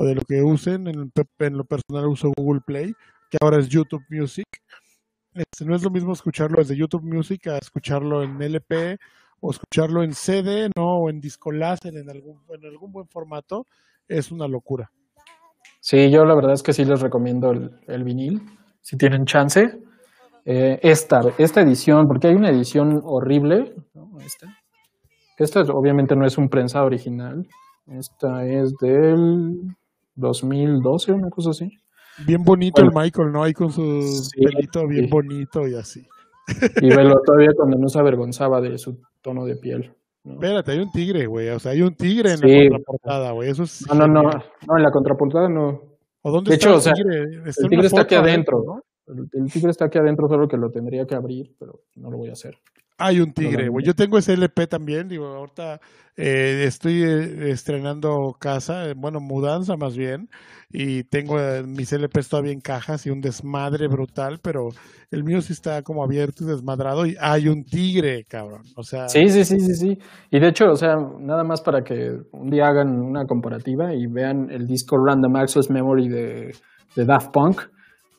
[0.04, 0.86] de lo que usen.
[0.86, 2.92] En, en, lo personal uso Google Play,
[3.30, 4.46] que ahora es YouTube Music.
[5.38, 8.98] Este, no es lo mismo escucharlo desde YouTube Music a escucharlo en LP
[9.40, 10.98] o escucharlo en CD, ¿no?
[10.98, 13.64] O en disco láser, en algún, en algún buen formato.
[14.08, 14.90] Es una locura.
[15.80, 18.42] Sí, yo la verdad es que sí les recomiendo el, vinil,
[18.80, 19.78] si tienen chance.
[20.44, 23.74] Eh, esta, esta edición, porque hay una edición horrible,
[24.24, 24.46] esta,
[25.36, 27.46] esta obviamente no es un prensado original,
[27.86, 29.76] esta es del
[30.16, 31.70] 2012, una cosa así.
[32.26, 33.42] Bien bonito el Michael, ¿no?
[33.42, 36.06] Ahí con su pelito bien bonito y así.
[36.80, 39.92] Y velo todavía cuando no se avergonzaba de su tono de piel.
[40.24, 41.48] Espérate, hay un tigre, güey.
[41.50, 43.50] O sea, hay un tigre en la contraportada, güey.
[43.50, 43.86] Eso es.
[43.88, 44.22] No, no, no.
[44.22, 45.82] No, en la contraportada no.
[46.22, 47.22] ¿O dónde de está hecho, el tigre?
[47.46, 48.64] el tigre está aquí adentro.
[48.66, 48.82] ¿no?
[49.32, 52.28] el tigre está aquí adentro, solo que lo tendría que abrir, pero no lo voy
[52.28, 52.58] a hacer.
[52.98, 53.86] Hay un tigre, güey.
[53.86, 55.80] Yo tengo ese LP también, digo, ahorita
[56.16, 60.28] eh, estoy eh, estrenando casa, eh, bueno, mudanza más bien,
[60.68, 64.70] y tengo mis LPs todavía en cajas y un desmadre brutal, pero
[65.12, 68.62] el mío sí está como abierto y desmadrado y hay un tigre, cabrón.
[68.74, 69.08] O sea.
[69.08, 69.98] Sí, sí, sí, sí, sí.
[70.32, 74.08] Y de hecho, o sea, nada más para que un día hagan una comparativa y
[74.08, 76.54] vean el disco Random Access Memory de,
[76.96, 77.60] de Daft Punk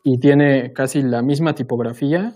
[0.06, 2.34] y tiene casi la misma tipografía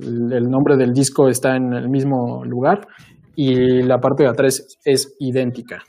[0.00, 2.86] el nombre del disco está en el mismo lugar
[3.34, 5.82] y la parte de atrás es idéntica,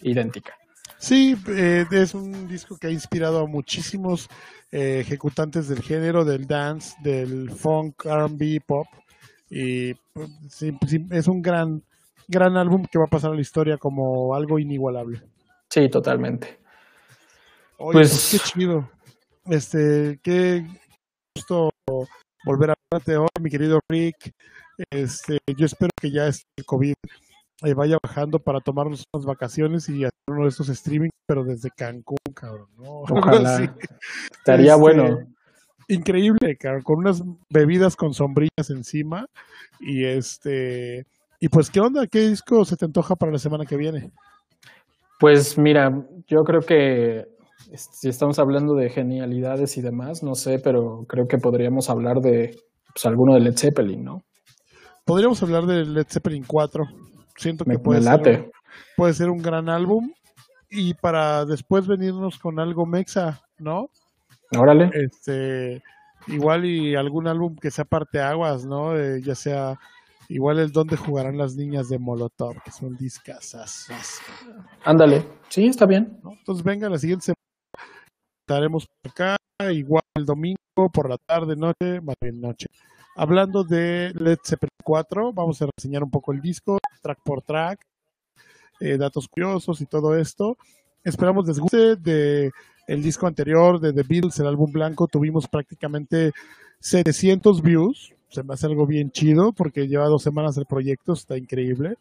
[0.00, 0.54] idéntica.
[0.98, 4.28] Sí, eh, es un disco que ha inspirado a muchísimos
[4.70, 8.86] eh, ejecutantes del género, del dance, del funk, R&B, pop
[9.54, 10.30] y pues,
[11.10, 11.82] es un gran,
[12.26, 15.22] gran álbum que va a pasar a la historia como algo inigualable.
[15.68, 16.58] Sí, totalmente.
[17.76, 18.90] pues, pues qué chido.
[19.46, 20.64] Este, qué
[21.34, 21.70] gusto
[22.44, 24.34] volver a hoy, mi querido Rick.
[24.90, 26.94] Este, yo espero que ya este el COVID
[27.64, 31.70] eh, vaya bajando para tomarnos unas vacaciones y hacer uno de estos streaming, pero desde
[31.70, 32.68] Cancún, cabrón.
[32.78, 33.74] Ojalá.
[34.32, 35.18] Estaría este, bueno.
[35.88, 39.26] Increíble, cabrón, con unas bebidas con sombrillas encima.
[39.80, 41.06] Y este.
[41.40, 42.06] Y pues, ¿qué onda?
[42.06, 44.10] ¿Qué disco se te antoja para la semana que viene?
[45.18, 47.26] Pues mira, yo creo que
[47.74, 52.56] si estamos hablando de genialidades y demás, no sé, pero creo que podríamos hablar de
[52.92, 54.22] pues, alguno de Led Zeppelin, ¿no?
[55.04, 56.84] Podríamos hablar de Led Zeppelin 4.
[57.36, 58.50] Siento que puede, Ser,
[58.96, 60.12] puede ser un gran álbum.
[60.70, 63.90] Y para después venirnos con algo mexa, ¿no?
[64.56, 64.90] Órale.
[64.94, 65.82] Este,
[66.28, 68.96] igual y algún álbum que sea parte aguas, ¿no?
[69.18, 69.78] ya sea
[70.28, 73.88] igual el donde jugarán las niñas de Molotov, que son discasas.
[74.84, 76.18] Ándale, sí, está bien.
[76.24, 77.42] Entonces venga la siguiente semana
[78.46, 79.36] estaremos por acá,
[79.72, 82.66] igual el domingo por la tarde, noche, más bien noche.
[83.16, 87.80] Hablando de Led Zeppelin 4, vamos a reseñar un poco el disco, track por track,
[88.80, 90.56] eh, datos curiosos y todo esto.
[91.04, 92.50] Esperamos les guste de
[92.86, 96.32] el disco anterior de The Beatles, el álbum blanco, tuvimos prácticamente
[96.80, 98.14] 700 views.
[98.28, 101.96] Se me hace algo bien chido porque lleva dos semanas el proyecto, está increíble.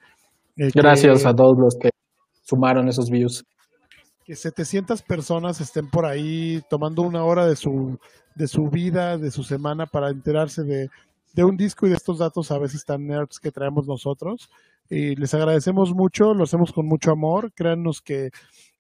[0.56, 1.90] Eh, Gracias a todos los que
[2.44, 3.44] sumaron esos views
[4.26, 7.98] que 700 personas estén por ahí tomando una hora de su,
[8.36, 10.90] de su vida, de su semana para enterarse de,
[11.44, 14.50] un disco y de estos datos a veces tan nerds que traemos nosotros.
[14.90, 17.52] Y les agradecemos mucho, lo hacemos con mucho amor.
[17.54, 18.32] Créannos que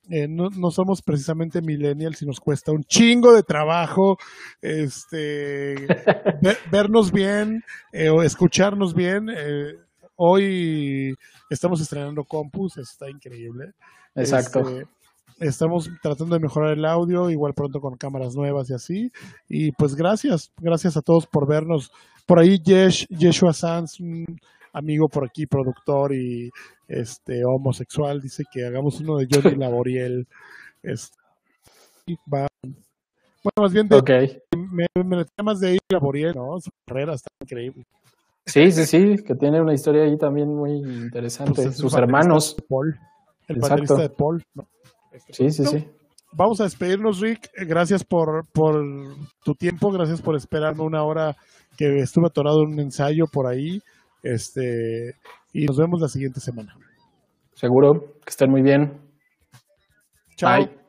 [0.09, 4.17] eh, no, somos precisamente millennials y nos cuesta un chingo de trabajo
[4.61, 5.75] este,
[6.71, 9.29] vernos bien eh, o escucharnos bien.
[9.29, 9.75] Eh,
[10.15, 11.15] hoy
[11.49, 13.73] estamos estrenando Compus, está increíble.
[14.15, 14.59] Exacto.
[14.59, 15.00] Este,
[15.41, 19.11] Estamos tratando de mejorar el audio, igual pronto con cámaras nuevas y así.
[19.49, 21.91] Y pues gracias, gracias a todos por vernos.
[22.27, 24.23] Por ahí Yesh, Yeshua Sanz, un
[24.71, 26.51] amigo por aquí, productor y
[26.87, 30.27] este homosexual, dice que hagamos uno de Johnny Laboriel.
[30.83, 31.17] Este,
[32.27, 32.47] bueno,
[33.59, 36.59] más bien de, me, me más de ir Laboriel, ¿no?
[36.59, 37.83] Su carrera está increíble.
[38.45, 41.63] Sí, sí, sí, que tiene una historia ahí también muy interesante.
[41.63, 42.55] Pues Sus hermanos.
[42.69, 42.95] Paul,
[43.47, 43.95] el Exacto.
[43.95, 44.67] de Paul, ¿no?
[45.29, 45.87] Sí, sí, sí.
[46.33, 47.49] Vamos a despedirnos, Rick.
[47.67, 48.81] Gracias por, por
[49.43, 51.35] tu tiempo, gracias por esperarme una hora
[51.77, 53.81] que estuve atorado en un ensayo por ahí.
[54.23, 55.15] Este,
[55.51, 56.75] y nos vemos la siguiente semana.
[57.53, 58.99] Seguro, que estén muy bien.
[60.37, 60.80] Chao.